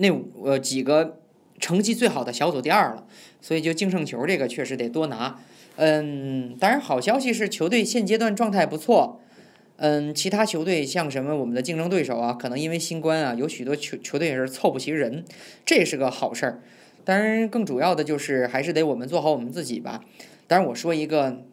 [0.00, 0.10] 那
[0.42, 1.20] 呃几个
[1.58, 3.06] 成绩最好的小组第二了，
[3.40, 5.38] 所以就净胜球这个确实得多拿。
[5.76, 9.20] 嗯，当然好消息是球队现阶段状态不错。
[9.76, 15.24] 嗯，其他球队像什么我们的竞争对手啊，可能因为新冠啊，有许多球球队也是凑不齐人，
[15.64, 16.60] 这是个好事儿。
[17.02, 20.04] 当然，更主要的就是还是得我们做好我们自己吧。
[20.46, 21.44] 当然，我说一个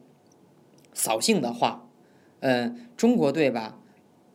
[0.94, 1.88] 扫兴的话，
[2.42, 3.80] 嗯，中国队吧，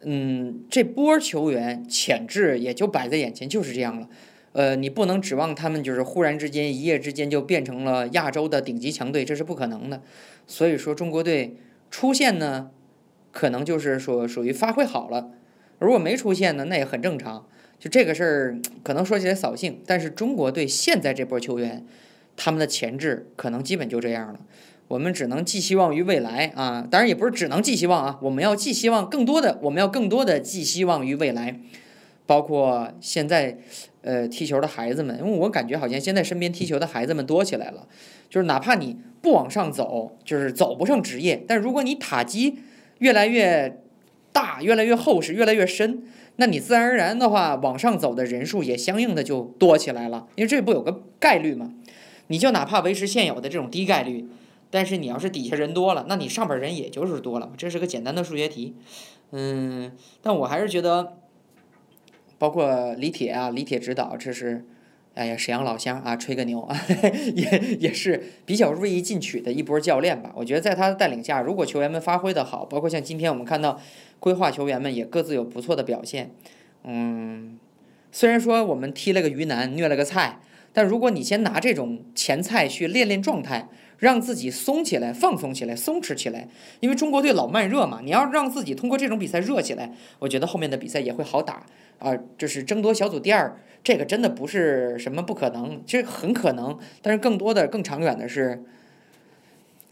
[0.05, 4.09] 嗯，这波球员潜质也就摆在眼前，就是这样了。
[4.53, 10.03] 呃，你不能指望他们就是忽然之间一夜之间就变成了亚洲的顶级强队，这是不可能的。
[10.47, 11.57] 所以说，中国队
[11.91, 12.71] 出现呢。
[13.35, 15.31] 可能就是说属于发挥好了，
[15.79, 17.49] 如果没出现呢，那也很正常。
[17.79, 21.83] 就这个事儿，可能说起来扫兴，但是中国队现在这波球员，
[22.37, 24.41] 他们的潜质可能基本就这样了。
[24.93, 31.59] 我们只能寄希望于未来啊，当然也不是只能寄希望啊，我们要寄希望更多的，我们要更多的寄希望于未来，
[32.27, 33.57] 包括现在
[34.03, 37.89] 呃踢球的孩子们，因为我感觉好像现在身边踢球的孩子们多起来了，
[38.29, 42.59] 就是哪怕你不往上走，就是走不上职业，但如果你塔基。
[42.99, 43.81] 越来越
[44.33, 46.05] 大，越来越厚实，越来越深，
[46.37, 50.29] 那你自然而然的话，往上走的人数也相应的就多起来了。
[50.37, 51.73] 因为这不有个概率嘛？
[52.29, 54.25] 你就哪怕维持现有的这种低概率，
[54.73, 57.53] 但是你要是底下人多了，那你上边人也就是多了嘛。
[57.59, 58.75] 这是个简单的数学题。
[59.33, 59.93] 嗯，
[60.23, 61.19] 但我还是觉得，
[62.39, 64.65] 包括李铁啊，李铁指导，这是
[65.15, 66.75] 哎呀，沈阳老乡啊，吹个牛啊，
[67.37, 70.33] 也也是比较锐意进取的一波教练吧。
[70.35, 73.79] 我觉得在他的带领下，如果球员们发挥的好，包括像今天我们看到
[74.19, 76.31] 规划球员们也各自有不错的表现。
[76.85, 77.59] 嗯，
[78.11, 80.41] 虽然说我们踢了个鱼腩，虐了个菜，
[80.73, 83.69] 但如果你先拿这种前菜去练练状态，
[84.03, 86.49] 让自己松起来、放松起来、松弛起来，
[86.81, 91.65] 因为中国队老慢热嘛，你要让自己通过这种比赛热起来，我觉得后面的比赛也会好打
[92.01, 92.13] 啊。
[92.37, 93.57] 就是争夺小组第二。
[93.85, 98.65] 这个真的不是什么不可能，其实很可能，但是更多的、更长远的是，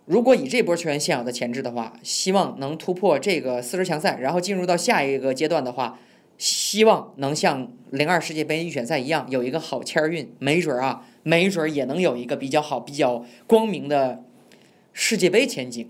[0.07, 6.01] 如果以这波球员现有的潜质的话，希望能突破这个四十强赛，然后进入到下一个阶段的话，
[6.37, 14.25] 希望能像零二世界杯预选赛一样有一个好签儿运，没准儿啊，没准儿也能有一个比较好、比较光明的
[14.93, 15.89] 世界杯前景。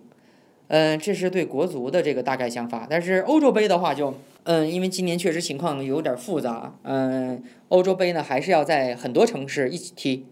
[0.68, 4.14] 嗯，这是对国足的这个大概想法，但是欧洲杯的话就。
[4.45, 6.74] 嗯，因为今年确实情况有点复杂。
[6.85, 10.24] 嗯，欧洲杯呢还是要在很多城市一起踢，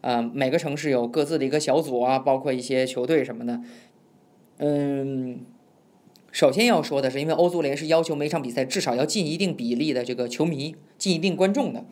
[0.00, 3.60] 嗯，每个城市有各自的一个小组啊，包括一些球队什么的。
[4.58, 5.42] 嗯，
[6.32, 11.84] 首先要说的是，因为欧足联是要求每场比赛至少要进一定比例的这个球迷，进一定观众的。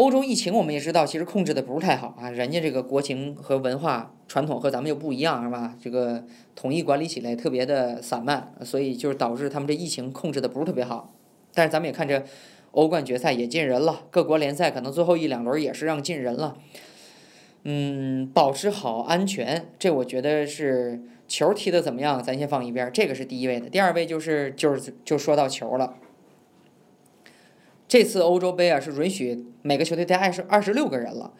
[0.00, 5.76] 欧洲疫情我们也知道，其实控制的不是太好啊，人家这个国情和文化传统和咱们又不一样，是吧？
[5.78, 6.24] 这个
[6.56, 11.12] 统一管理起来特别的散漫，所以就是导致他们这疫情控制的不是特别好。
[11.52, 12.24] 但是咱们也看这
[12.70, 16.56] 欧冠决赛也进人了，各国联赛可能最后一两轮也是让进人了。
[17.64, 23.68] 嗯，保持好安全，这我觉得是球踢的怎么样，咱先放一边，这个是第一位的。
[23.68, 25.96] 第二位就是就是就说到球了。
[27.90, 31.32] 这次欧洲杯啊，是允许每个球队带二十二十六个人了，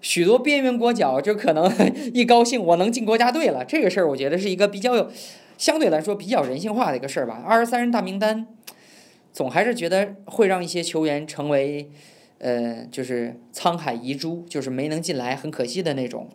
[0.00, 1.70] 许多边缘国脚就可能
[2.14, 3.62] 一高兴我能进国家队了。
[3.62, 5.10] 这个事儿我觉得是一个比较有，
[5.58, 7.42] 相对来说比较人性化的一个事儿吧。
[7.44, 8.46] 二十三人大名单，
[9.34, 11.90] 总还是觉得会让一些球员成为，
[12.38, 16.30] 呃，就是沧海遗珠，就是没能进来很可惜的那种。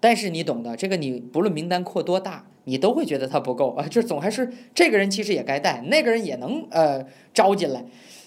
[0.00, 7.04] 但是你懂的，这个你不论名单扩多大，你都会觉得他不够啊，就总还是这个人其实也该带，那个人也能呃
[7.34, 7.84] 招进来。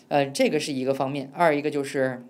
[0.08, 2.24] 呃，这个是一个方面，二一个就是，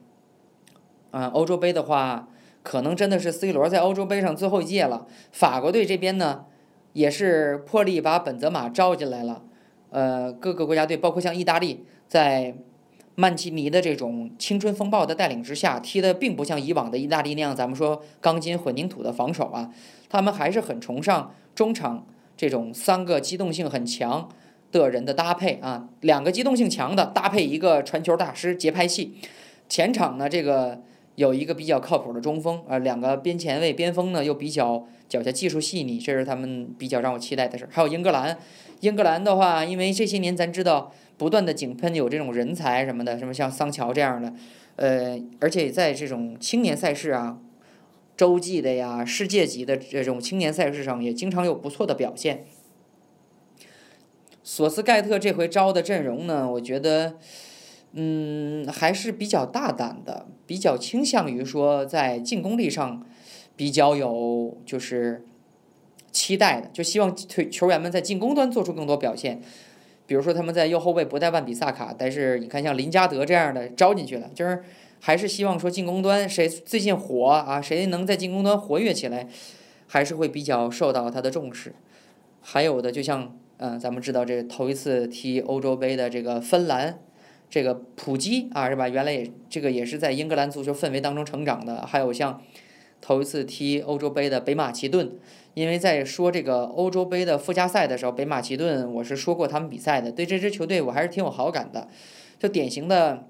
[1.11, 2.29] 嗯，欧洲杯的话，
[2.63, 5.05] 可能真的是 C 罗在欧洲杯上最后一届了。
[5.31, 6.45] 法国队这边呢，
[6.93, 9.43] 也是破例把本泽马招进来了。
[9.89, 12.55] 呃，各个国家队，包括像意大利，在
[13.15, 19.71] 曼奇尼的这种青春风暴的带领之下，踢的并不像以往的意大利那样，咱们说钢筋混凝土的防守啊，
[20.09, 22.05] 他们还是很崇尚中场
[22.37, 24.29] 这种三个机动性很强。
[24.79, 29.13] 的人的搭配啊，两个机动性强的搭配一个传球大师节拍器，
[29.69, 30.81] 前场呢这个
[31.15, 37.69] 有一个比较靠谱的中锋啊，两个边前卫边锋呢又比较脚下技术细腻，这是他们比较让我期待的事儿。
[37.71, 38.37] 还有英格兰，
[38.81, 44.33] 英格兰的话，因为这些年咱知道不断的井喷有这种人才什么的，什么像桑乔这样的，
[44.75, 47.37] 呃，而且在这种青年赛事啊，
[48.17, 52.45] 洲际的呀、世界级的这种青年赛事上也经常有不错的表现。
[54.47, 57.15] 索斯盖特这回招的阵容呢，我觉得，
[57.93, 63.03] 嗯，还是比较大胆的，比较倾向于说在进攻力上
[63.55, 65.25] 比较有就是
[66.11, 69.41] 期待的，就希望推球员们在进攻端做出更多表现。
[70.05, 74.63] 比如说他们在右后卫不带万比萨卡，但是你看像林加德这样的招进去了，就是
[74.99, 79.27] 还是希望说进攻端谁最近火啊，谁能在进攻端活跃起来，
[79.87, 81.73] 还是会比较受到他的重视。
[82.41, 83.35] 还有的就像。
[83.57, 86.99] 嗯，咱们知道这头一次踢欧洲杯的这个芬兰，
[87.49, 88.89] 这个普基啊，是吧？
[88.89, 91.85] 原来也这个也是在英格兰足球氛围当中成长的。
[91.85, 92.41] 还有像
[92.99, 95.11] 头一次踢欧洲杯的北马其顿，
[95.53, 101.87] 因为在说这个欧洲杯的附加赛的时候，北马其顿我是说过他们比赛的，对这支球队我还是挺有好感的，
[102.37, 103.27] 就典型的，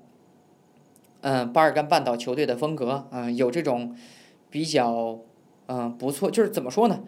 [1.21, 3.95] 嗯，巴尔干半岛球队的风格，嗯，有这种
[4.49, 5.19] 比较
[5.67, 7.03] 嗯不错，就是怎么说呢？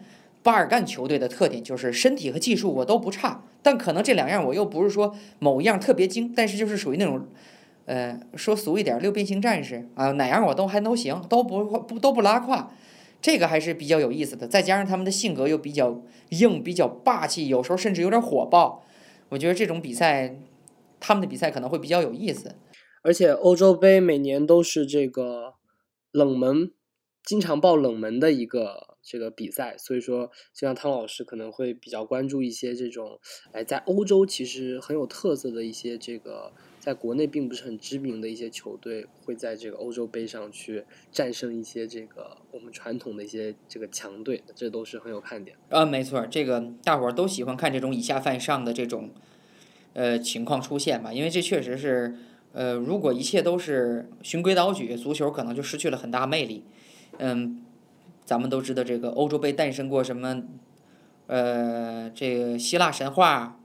[0.48, 7.28] 巴尔干球队的特点就是身体和技术我都不差，但可能这两样我又不是说某一样特别精，但是就是属于那种，
[7.84, 12.72] 呃，说俗一点，六边形战士啊，哪样我都还都行，都不不都不拉胯，
[13.20, 14.48] 这个还是比较有意思的。
[14.48, 18.82] 再加上他们的性格又比较硬，比较霸气，有时候甚至有点火爆，
[19.28, 20.34] 我觉得这种比赛，
[20.98, 22.54] 他们的比赛可能会比较有意思。
[23.02, 25.56] 而且欧洲杯每年都是这个
[26.10, 26.72] 冷门，
[27.22, 28.87] 经常爆冷门的一个。
[29.10, 33.18] 这个比赛，所以说，就像汤老师可能会比较关注一些这种，
[33.52, 45.56] 哎，在欧洲其实很有特色的一些这个，在国内并不是很知名的一些球队，会在这个欧洲杯上去战胜一些这个我们传统的一些这个强队，这都是很有看点。
[45.70, 49.08] 啊，没错，这个大伙儿都喜欢看这种以下犯上的这种，
[49.94, 52.14] 呃，情况出现吧，因为这确实是。
[52.54, 56.64] 呃，如果一切都是循规蹈矩，足球可能就失去了很大魅力。
[57.18, 57.62] 嗯，
[58.28, 60.42] 咱们都知道这个欧洲杯诞生过什么，
[61.28, 63.58] 呃，这个希腊神话、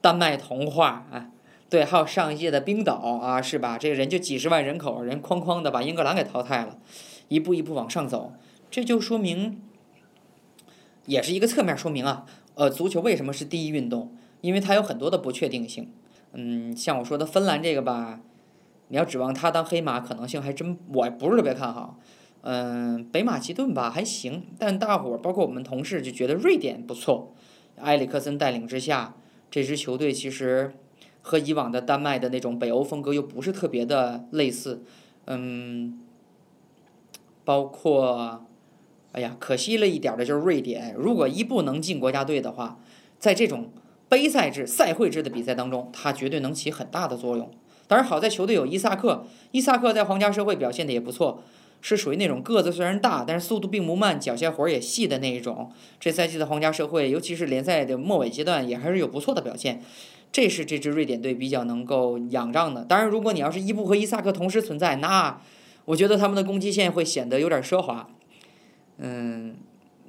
[0.00, 1.30] 丹麦童话啊，
[1.68, 3.76] 对，还有上一届的冰岛啊，是吧？
[3.76, 6.78] 这个人就几十万人口，人哐哐的把英格兰给淘汰了，
[7.26, 8.34] 一步一步往上走，
[8.70, 9.60] 这就说明，
[11.06, 14.16] 也是一个侧面说明啊，呃，足球为什么是第一运动？
[14.42, 15.90] 因为它有很多的不确定性。
[16.34, 18.20] 嗯，像我说的芬兰这个吧。
[18.88, 21.98] 你要指望他当黑马，可能性还真我不是特别看好。
[22.46, 27.34] 嗯，北马其顿吧还行，但大伙儿包括我们同事就觉得瑞典不错。
[27.76, 29.16] 埃里克森带领之下，
[29.50, 30.74] 这支球队其实
[31.22, 34.84] 和以往的丹麦的那种北欧风格又不是特别的类似。
[35.26, 35.98] 嗯，
[37.46, 38.44] 包括，
[39.12, 40.94] 哎呀，可惜了一点的就是瑞典。
[40.94, 42.78] 如果伊布能进国家队的话，
[43.18, 43.70] 在这种
[44.10, 47.50] 杯赛制、赛会制的比赛当中，他绝对能起很大的作用。
[47.88, 51.42] 当然，好在球队有伊萨克，伊萨克在皇家社会表现的也不错，
[51.86, 55.70] 是属于那种个子虽然大，但是速度并不慢，脚下活儿也细的那一种。
[56.00, 59.82] 这赛季的皇家社会，尤其是联赛的末尾阶段，也还是有不错的表现。
[60.32, 62.86] 这是这支瑞典队比较能够仰仗的。
[62.86, 65.38] 当然，如果你要是伊布和伊萨克同时存在，那
[65.84, 68.08] 我觉得他们的攻击线会显得有点奢华。
[68.96, 69.56] 嗯，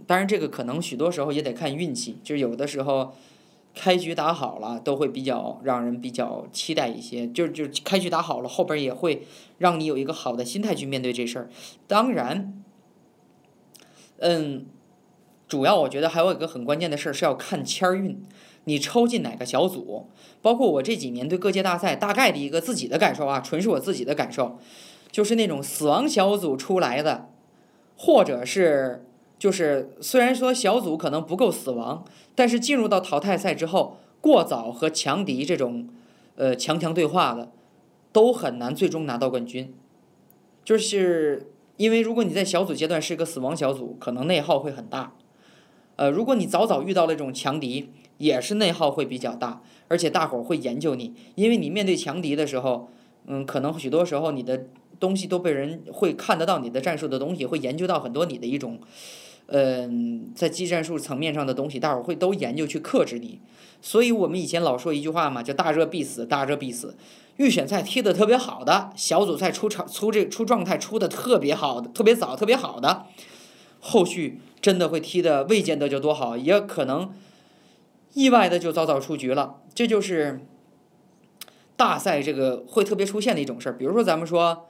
[0.07, 3.13] 当然这个可能许多时候也得看运气，就有的时候。
[3.75, 7.27] 开局打好了，都会比较让人比较期待一些。
[7.27, 11.49] 就就开局打好了，后边也会让你有一个好的心态去面对这事儿。
[11.85, 12.63] 当然，
[14.19, 14.65] 嗯，
[15.47, 18.23] 主要我觉得还有一个很关键的事儿是要看签儿运，
[18.63, 20.07] 你抽进哪个小组。
[20.41, 24.57] 包括我这几年对各界大赛大概的一个自己的感受啊，纯是我自己的感受，
[25.11, 27.29] 就是那种死亡小组出来的，
[27.97, 29.05] 或者是。
[29.37, 32.05] 就是虽然说小组可能不够死亡，
[32.35, 35.87] 但是进入到淘汰赛之后，过早和强敌这种，
[36.35, 37.51] 呃强强对话的，
[38.11, 39.73] 都很难最终拿到冠军。
[40.63, 45.13] 就是因为如果你在小组阶段是一个死亡小组，可能内耗会很大。
[45.95, 52.89] 呃，如果你早早遇到了这种强敌，也是内耗会比较大，而且大伙儿会研究你，因为你面对强敌的时候，
[53.27, 54.65] 嗯，可能许多时候你的
[54.99, 58.79] 东西都被人会看得到你的战术的东西，会研究到很多你的一种。
[59.47, 63.39] 嗯，在技战术层面上的东西，大伙儿会都研究去克制你，
[63.81, 66.95] 所以我们以前老说一句话嘛，叫大热必死，大热必死。
[67.37, 73.05] 预选赛踢得特别好的，小组赛出场出这出状态出的特别好的，特别早特别好的，
[73.79, 77.13] 后续真的会踢的未见得就多好，也可能
[78.13, 79.57] 意外的就早早出局了。
[79.75, 80.39] 这就是
[81.75, 84.67] 大赛这个会特别出现的一种事儿，比如说咱们说。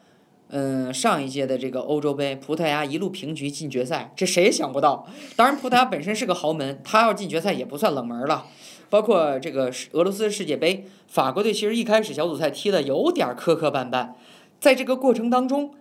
[0.49, 5.07] 嗯，上一届的这个欧洲杯，葡萄牙一路平局进决赛，这谁也想不到。
[5.35, 8.45] 当然，葡萄牙本身是个豪门，他要进决赛也不算冷门了。
[8.91, 14.11] 包括这个俄罗斯世界杯，法国队其实一开始小组赛踢的有点磕磕绊绊，
[14.59, 15.73] 在这个过程当中，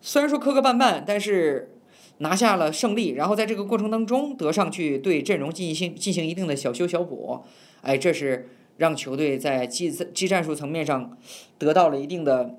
[0.00, 1.76] 虽然说磕磕绊绊，但是
[2.18, 3.10] 拿下了胜利。
[3.10, 7.44] 然后在这个过程当中，得上去对阵容进行进行一定的小修小补，
[7.82, 8.48] 哎，这是
[8.78, 11.16] 让球队在技技战术层面上
[11.58, 12.54] 得到了一定的。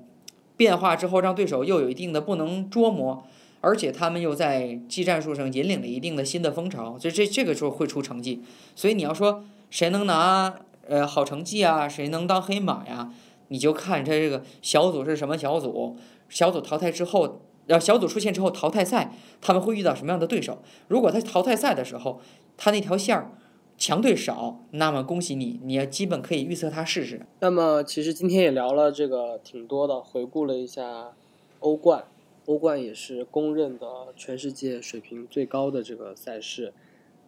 [0.58, 3.24] 变化之后，让对手又有一定的不能捉摸，
[3.62, 8.42] 而且他们又在技战术上引领了一定的新的风潮，就这这个时候会出成绩。
[8.74, 10.52] 所以你要说谁能拿
[10.86, 13.10] 呃好成绩啊，谁能当黑马呀？
[13.48, 15.96] 你就看他这个小组是什么小组，
[16.28, 20.60] 小组淘汰之后，呃小组出现之后淘汰赛他们会遇到什么样的对手？
[20.88, 22.20] 如果他淘汰赛的时候，
[22.56, 23.30] 他那条线儿。
[23.78, 27.24] 强队少，那么恭喜你，你要基本可以预测他试试。
[27.40, 31.12] 那么其实今天也聊了这个挺多的，回顾了一下
[31.60, 32.04] 欧冠，
[32.46, 36.72] 欧冠也是公认的全世界水平最高的这个赛事，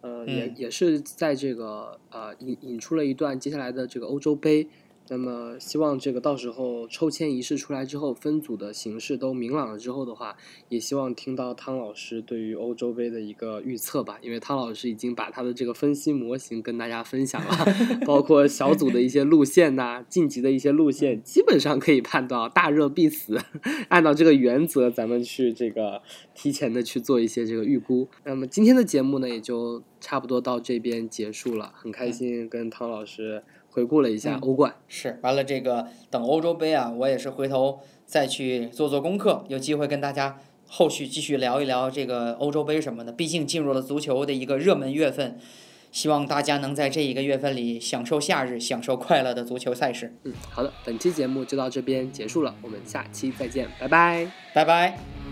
[0.01, 4.67] 呃，也也是在这个呃引引出了一段接下来的这个欧洲杯。
[5.11, 10.37] 那么，希望这个到时候抽签仪式出来之后，分组的形式都明朗了之后的话，
[10.69, 14.17] 也希望听到汤老师对于欧洲杯的一个预测吧。
[14.21, 17.65] 因为汤老师已经把他的这个分析模型跟大家分享了，
[18.07, 23.37] 包括小组的一些路线呐，晋级的一些路线，基本上可以判断大热必死。
[23.89, 26.01] 按照这个原则，咱们去这个
[26.33, 28.07] 提前的去做一些这个预估。
[28.23, 31.73] 那么今天的节目呢，也就差不多到这边结束了。
[31.75, 33.43] 很开心跟汤老师。
[33.71, 43.11] 回顾了一下欧冠，是完了这个等欧洲杯啊，我也是回头再去做做功课，有机会跟大家后续继续聊一聊这个欧洲杯什么的。
[43.11, 45.39] 毕竟进入了足球的一个热门月份，
[45.91, 50.13] 希望大家能在这一个月份里享受夏日，享受快乐的足球赛事。
[50.23, 55.30] 嗯，好的，本期节目就到这边结束了，我们下期再见，拜拜，拜拜。